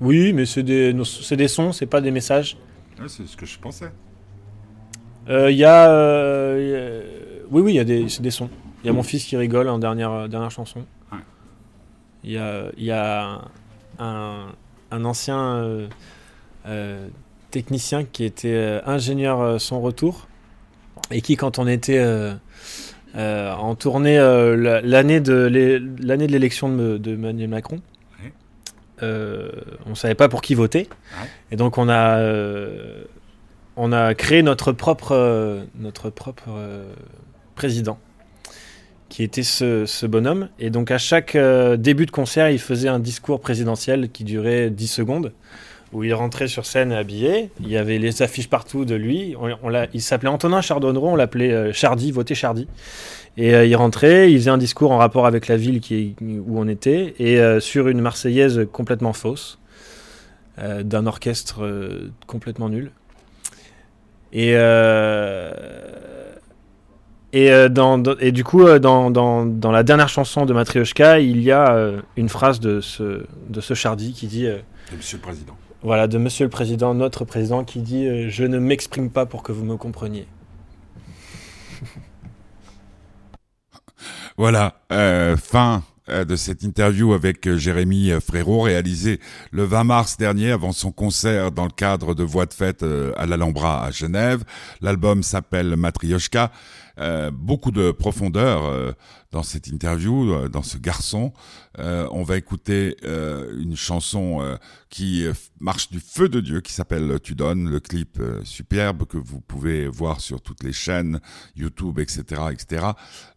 Oui, 0.00 0.32
mais 0.32 0.46
c'est 0.46 0.62
des, 0.62 0.92
des 0.94 1.48
sons, 1.48 1.72
c'est 1.72 1.86
pas 1.86 2.00
des 2.00 2.10
messages. 2.10 2.56
Ouais, 2.98 3.06
c'est 3.08 3.26
ce 3.26 3.36
que 3.36 3.46
je 3.46 3.58
pensais. 3.58 3.90
Euh, 5.28 5.50
Il 5.50 5.58
y 5.58 5.64
a... 5.64 5.90
euh, 5.90 6.56
il 6.58 6.68
y 6.70 6.74
a- 6.74 7.44
Oui, 7.50 7.60
oui, 7.62 7.72
il 7.72 7.76
y 7.76 7.80
a 7.80 7.84
des, 7.84 8.08
c'est 8.08 8.22
des 8.22 8.30
sons. 8.30 8.48
Il 8.82 8.86
y 8.86 8.90
a 8.90 8.92
mon 8.94 9.02
fils 9.02 9.24
qui 9.26 9.36
rigole 9.36 9.68
en 9.68 9.78
dernière, 9.78 10.28
dernière 10.28 10.50
chanson. 10.50 10.86
Ouais. 11.12 11.18
Il 12.24 12.32
y 12.32 12.38
a, 12.38 12.64
il 12.78 12.84
y 12.84 12.90
a 12.90 13.42
un, 13.98 14.46
un 14.90 15.04
ancien 15.04 15.62
technicien 17.50 18.04
qui 18.04 18.24
était 18.24 18.54
euh, 18.54 18.80
ingénieur 18.86 19.40
euh, 19.40 19.58
son 19.58 19.80
retour 19.80 20.28
et 21.10 21.20
qui, 21.20 21.36
quand 21.36 21.58
on 21.58 21.66
était 21.66 21.98
euh, 21.98 22.32
euh, 23.16 23.52
en 23.52 23.74
tournée 23.74 24.18
euh, 24.18 24.56
la- 24.56 24.80
l'année 24.80 25.20
de 25.20 25.44
l'é- 25.46 25.80
l'année 26.00 26.26
de 26.26 26.32
l'élection 26.32 26.68
de, 26.74 26.96
de 26.98 27.12
Emmanuel 27.14 27.48
Macron, 27.48 27.80
euh, 29.02 29.48
on 29.86 29.94
savait 29.94 30.14
pas 30.14 30.28
pour 30.28 30.42
qui 30.42 30.54
voter. 30.54 30.88
Ouais. 31.20 31.28
Et 31.52 31.56
donc 31.56 31.78
on 31.78 31.88
a, 31.88 32.18
euh, 32.18 33.02
on 33.76 33.92
a 33.92 34.14
créé 34.14 34.42
notre 34.42 34.72
propre, 34.72 35.12
euh, 35.12 35.64
notre 35.74 36.10
propre 36.10 36.44
euh, 36.50 36.92
président 37.54 37.98
qui 39.08 39.24
était 39.24 39.42
ce, 39.42 39.86
ce 39.86 40.06
bonhomme. 40.06 40.50
Et 40.60 40.70
donc 40.70 40.90
à 40.92 40.98
chaque 40.98 41.34
euh, 41.34 41.76
début 41.76 42.06
de 42.06 42.10
concert, 42.12 42.48
il 42.50 42.60
faisait 42.60 42.88
un 42.88 43.00
discours 43.00 43.40
présidentiel 43.40 44.10
qui 44.10 44.22
durait 44.22 44.70
10 44.70 44.86
secondes, 44.86 45.32
où 45.92 46.04
il 46.04 46.14
rentrait 46.14 46.48
sur 46.48 46.66
scène 46.66 46.92
habillé. 46.92 47.50
Il 47.60 47.68
y 47.68 47.76
avait 47.76 47.98
les 47.98 48.22
affiches 48.22 48.48
partout 48.48 48.84
de 48.84 48.94
lui. 48.94 49.34
On, 49.40 49.50
il 49.92 50.02
s'appelait 50.02 50.28
Antonin 50.28 50.60
Chardonneau, 50.60 51.04
on 51.04 51.16
l'appelait 51.16 51.52
euh, 51.52 51.72
Chardy, 51.72 52.12
voter 52.12 52.34
Chardy. 52.34 52.68
Et 53.36 53.54
euh, 53.54 53.64
il 53.64 53.74
rentrait, 53.76 54.30
il 54.30 54.38
faisait 54.38 54.50
un 54.50 54.58
discours 54.58 54.90
en 54.92 54.98
rapport 54.98 55.26
avec 55.26 55.46
la 55.48 55.56
ville 55.56 55.80
où 56.20 56.60
on 56.60 56.68
était, 56.68 57.14
et 57.18 57.40
euh, 57.40 57.60
sur 57.60 57.88
une 57.88 58.00
Marseillaise 58.00 58.66
complètement 58.72 59.12
fausse, 59.12 59.58
euh, 60.58 60.82
d'un 60.82 61.06
orchestre 61.06 61.62
complètement 62.26 62.68
nul. 62.68 62.90
Et, 64.32 64.50
et, 67.32 68.32
du 68.32 68.44
coup, 68.44 68.78
dans, 68.78 69.10
dans, 69.10 69.72
la 69.72 69.82
dernière 69.82 70.08
chanson 70.08 70.46
de 70.46 70.52
Matryoshka, 70.52 71.20
il 71.20 71.42
y 71.42 71.50
a 71.50 71.92
une 72.16 72.28
phrase 72.28 72.60
de 72.60 72.80
ce, 72.80 73.24
de 73.48 73.60
ce 73.60 73.74
Chardy 73.74 74.12
qui 74.12 74.26
dit, 74.26 74.46
Monsieur 74.96 75.16
le 75.16 75.22
Président. 75.22 75.56
Voilà, 75.82 76.08
de 76.08 76.18
Monsieur 76.18 76.44
le 76.44 76.50
Président, 76.50 76.92
notre 76.94 77.24
Président, 77.24 77.64
qui 77.64 77.80
dit 77.80 78.06
euh, 78.06 78.28
Je 78.28 78.44
ne 78.44 78.58
m'exprime 78.58 79.10
pas 79.10 79.24
pour 79.24 79.42
que 79.42 79.52
vous 79.52 79.64
me 79.64 79.76
compreniez. 79.76 80.26
Voilà, 84.36 84.80
euh, 84.90 85.36
fin 85.36 85.82
euh, 86.08 86.24
de 86.24 86.34
cette 86.34 86.62
interview 86.62 87.12
avec 87.12 87.56
Jérémy 87.56 88.10
Frérot, 88.26 88.62
réalisée 88.62 89.20
le 89.50 89.64
20 89.64 89.84
mars 89.84 90.16
dernier 90.16 90.52
avant 90.52 90.72
son 90.72 90.92
concert 90.92 91.52
dans 91.52 91.64
le 91.64 91.70
cadre 91.70 92.14
de 92.14 92.22
Voix 92.22 92.46
de 92.46 92.54
fête 92.54 92.82
à 92.82 93.26
l'Alhambra 93.26 93.84
à 93.84 93.90
Genève. 93.90 94.44
L'album 94.80 95.22
s'appelle 95.22 95.76
Matryoshka. 95.76 96.52
Euh, 97.00 97.30
beaucoup 97.30 97.70
de 97.70 97.92
profondeur 97.92 98.66
euh, 98.66 98.92
dans 99.32 99.42
cette 99.42 99.68
interview, 99.68 100.32
euh, 100.32 100.48
dans 100.48 100.62
ce 100.62 100.76
garçon. 100.76 101.32
On 101.78 102.24
va 102.24 102.36
écouter 102.36 102.96
une 103.02 103.74
chanson 103.74 104.58
qui 104.90 105.24
marche 105.60 105.88
du 105.90 105.98
feu 105.98 106.28
de 106.28 106.40
Dieu, 106.40 106.60
qui 106.60 106.74
s'appelle 106.74 107.18
Tu 107.22 107.34
donnes, 107.34 107.70
le 107.70 107.80
clip 107.80 108.22
superbe 108.44 109.06
que 109.06 109.16
vous 109.16 109.40
pouvez 109.40 109.86
voir 109.86 110.20
sur 110.20 110.42
toutes 110.42 110.62
les 110.62 110.74
chaînes 110.74 111.20
YouTube, 111.56 111.98
etc., 111.98 112.42
etc. 112.50 112.86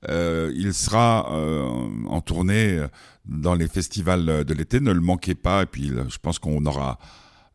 Il 0.09 0.73
sera 0.73 1.31
en 1.31 2.19
tournée 2.19 2.85
dans 3.23 3.55
les 3.55 3.69
festivals 3.69 4.43
de 4.43 4.53
l'été. 4.53 4.81
Ne 4.81 4.91
le 4.91 4.99
manquez 4.99 5.35
pas. 5.35 5.61
Et 5.61 5.67
puis, 5.67 5.93
je 6.09 6.17
pense 6.17 6.37
qu'on 6.37 6.65
aura 6.65 6.99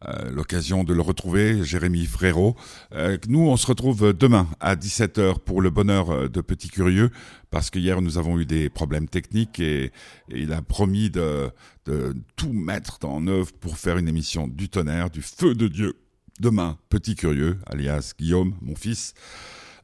euh, 0.06 0.30
l'occasion 0.30 0.84
de 0.84 0.94
le 0.94 1.00
retrouver, 1.00 1.64
Jérémy 1.64 2.06
Frérot. 2.06 2.54
Euh, 2.92 3.18
nous, 3.28 3.40
on 3.40 3.56
se 3.56 3.66
retrouve 3.66 4.12
demain 4.12 4.46
à 4.60 4.76
17h 4.76 5.40
pour 5.40 5.60
le 5.60 5.70
bonheur 5.70 6.10
euh, 6.10 6.28
de 6.28 6.40
Petit 6.40 6.68
Curieux, 6.68 7.10
parce 7.50 7.70
que 7.70 7.80
hier, 7.80 8.00
nous 8.00 8.16
avons 8.16 8.38
eu 8.38 8.46
des 8.46 8.68
problèmes 8.68 9.08
techniques 9.08 9.58
et, 9.58 9.90
il 10.28 10.52
a 10.52 10.62
promis 10.62 11.10
de, 11.10 11.50
de 11.86 12.14
tout 12.36 12.52
mettre 12.52 12.98
en 13.04 13.26
œuvre 13.26 13.52
pour 13.60 13.76
faire 13.76 13.98
une 13.98 14.08
émission 14.08 14.46
du 14.46 14.68
tonnerre, 14.68 15.10
du 15.10 15.22
feu 15.22 15.54
de 15.54 15.66
Dieu. 15.66 15.94
Demain, 16.38 16.78
Petit 16.88 17.16
Curieux, 17.16 17.58
alias 17.66 18.12
Guillaume, 18.16 18.54
mon 18.62 18.76
fils, 18.76 19.14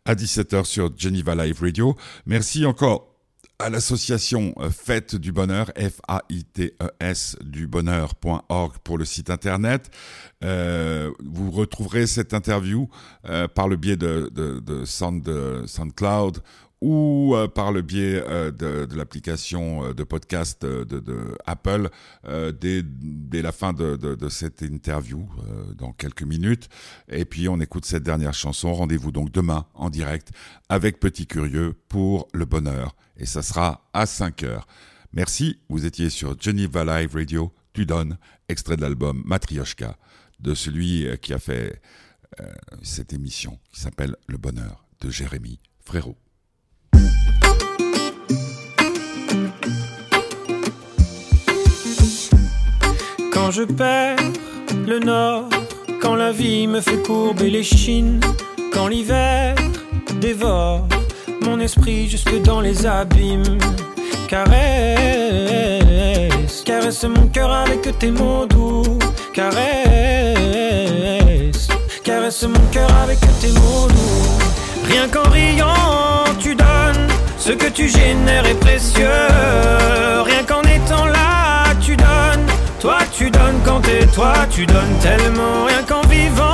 à 0.04 0.14
17h 0.14 0.64
sur 0.64 0.96
Geneva 0.96 1.34
Live 1.34 1.60
Radio. 1.60 1.96
Merci 2.26 2.66
encore 2.66 3.13
à 3.58 3.70
l'association 3.70 4.54
euh, 4.58 4.70
Fête 4.70 5.14
du 5.14 5.32
Bonheur, 5.32 5.70
F-A-I-T-E-S 5.76 7.36
du 7.42 7.66
bonheur.org 7.66 8.76
pour 8.82 8.98
le 8.98 9.04
site 9.04 9.30
internet. 9.30 9.90
Euh, 10.42 11.10
vous 11.24 11.50
retrouverez 11.50 12.06
cette 12.06 12.34
interview 12.34 12.88
euh, 13.28 13.48
par 13.48 13.68
le 13.68 13.76
biais 13.76 13.96
de, 13.96 14.30
de, 14.32 14.60
de, 14.60 14.84
Sound, 14.84 15.22
de 15.22 15.62
SoundCloud 15.66 16.42
ou 16.80 17.34
par 17.54 17.72
le 17.72 17.80
biais 17.80 18.20
de, 18.20 18.86
l'application 18.94 19.94
de 19.94 20.04
podcast 20.04 20.66
de, 20.66 21.34
Apple 21.46 21.88
dès, 22.60 22.82
dès 22.84 23.40
la 23.40 23.52
fin 23.52 23.72
de, 23.72 24.28
cette 24.28 24.60
interview 24.60 25.26
dans 25.78 25.92
quelques 25.92 26.24
minutes. 26.24 26.68
Et 27.08 27.24
puis 27.24 27.48
on 27.48 27.58
écoute 27.58 27.86
cette 27.86 28.02
dernière 28.02 28.34
chanson. 28.34 28.74
Rendez-vous 28.74 29.12
donc 29.12 29.32
demain 29.32 29.64
en 29.72 29.88
direct 29.88 30.32
avec 30.68 31.00
Petit 31.00 31.26
Curieux 31.26 31.74
pour 31.88 32.28
le 32.34 32.44
bonheur. 32.44 32.94
Et 33.16 33.26
ça 33.26 33.42
sera 33.42 33.88
à 33.92 34.06
5 34.06 34.42
heures. 34.42 34.66
Merci, 35.12 35.60
vous 35.68 35.86
étiez 35.86 36.10
sur 36.10 36.40
Geneva 36.40 36.84
Live 36.84 37.14
Radio. 37.14 37.52
Tu 37.72 37.86
donnes, 37.86 38.18
extrait 38.48 38.76
de 38.76 38.82
l'album 38.82 39.22
Matryoshka 39.24 39.96
de 40.40 40.54
celui 40.54 41.06
qui 41.22 41.32
a 41.32 41.38
fait 41.38 41.80
euh, 42.40 42.52
cette 42.82 43.12
émission 43.12 43.58
qui 43.72 43.80
s'appelle 43.80 44.16
Le 44.26 44.38
bonheur 44.38 44.84
de 45.00 45.10
Jérémy 45.10 45.60
Frérot. 45.84 46.16
Quand 53.32 53.50
je 53.50 53.62
perds 53.62 54.18
le 54.86 54.98
nord, 54.98 55.48
quand 56.00 56.16
la 56.16 56.32
vie 56.32 56.66
me 56.66 56.80
fait 56.80 57.02
courber 57.02 57.50
les 57.50 57.62
chines, 57.62 58.20
quand 58.72 58.88
l'hiver 58.88 59.54
dévore 60.20 60.88
mon 61.44 61.60
esprit 61.60 62.08
jusque 62.08 62.40
dans 62.42 62.60
les 62.60 62.86
abîmes. 62.86 63.58
Caresse, 64.28 64.54
caresse 66.64 67.04
mon 67.04 67.28
cœur 67.28 67.52
avec 67.52 67.98
tes 67.98 68.10
mots 68.10 68.46
doux. 68.46 68.98
Caresse, 69.32 69.54
caresse 72.02 72.42
mon 72.42 72.66
cœur 72.72 72.88
avec 73.02 73.20
tes 73.40 73.52
mots 73.52 73.88
doux. 73.88 74.28
Rien 74.88 75.08
qu'en 75.08 75.28
riant, 75.30 76.24
tu 76.38 76.54
donnes 76.54 77.08
ce 77.38 77.52
que 77.52 77.68
tu 77.68 77.88
génères 77.88 78.46
est 78.46 78.60
précieux. 78.60 79.08
Rien 80.24 80.42
qu'en 80.44 80.62
étant 80.62 81.06
là, 81.06 81.74
tu 81.80 81.96
donnes. 81.96 82.46
Toi, 82.80 82.98
tu 83.16 83.30
donnes 83.30 83.60
quand 83.64 83.80
t'es 83.80 84.06
toi, 84.06 84.32
tu 84.50 84.66
donnes 84.66 84.98
tellement. 85.00 85.64
Rien 85.66 85.82
qu'en 85.82 86.02
vivant. 86.08 86.53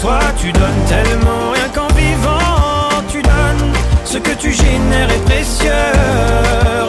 toi, 0.00 0.18
tu 0.36 0.52
donnes 0.52 0.84
tellement, 0.88 1.50
rien 1.52 1.68
qu'en 1.74 1.88
vivant, 1.94 3.02
tu 3.08 3.22
donnes. 3.22 3.72
Ce 4.04 4.18
que 4.18 4.30
tu 4.32 4.52
génères 4.52 5.10
est 5.10 5.24
précieux, 5.24 5.70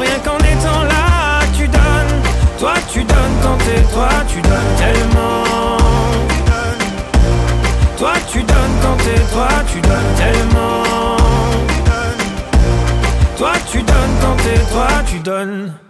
rien 0.02 0.20
qu'en 0.24 0.38
étant 0.38 0.84
là, 0.84 1.40
tu 1.58 1.68
donnes. 1.68 2.22
Toi, 2.60 2.74
tu 2.92 3.04
donnes 3.04 3.38
tant 3.42 3.58
et 3.58 3.82
toi, 3.94 4.10
tu 4.28 4.42
donnes 4.42 4.76
tellement. 4.78 5.44
Toi, 7.98 8.14
tu 8.32 8.44
donnes 8.44 8.76
tant 8.82 8.98
et 9.16 9.34
toi, 9.34 9.48
tu 9.72 9.82
donnes 9.82 10.14
tellement. 10.18 11.18
Toi, 13.38 13.52
tu 13.72 13.78
donnes 13.78 14.16
tant 14.22 14.38
et 14.50 14.72
toi, 14.72 14.88
tu 15.08 15.20
donnes. 15.20 15.85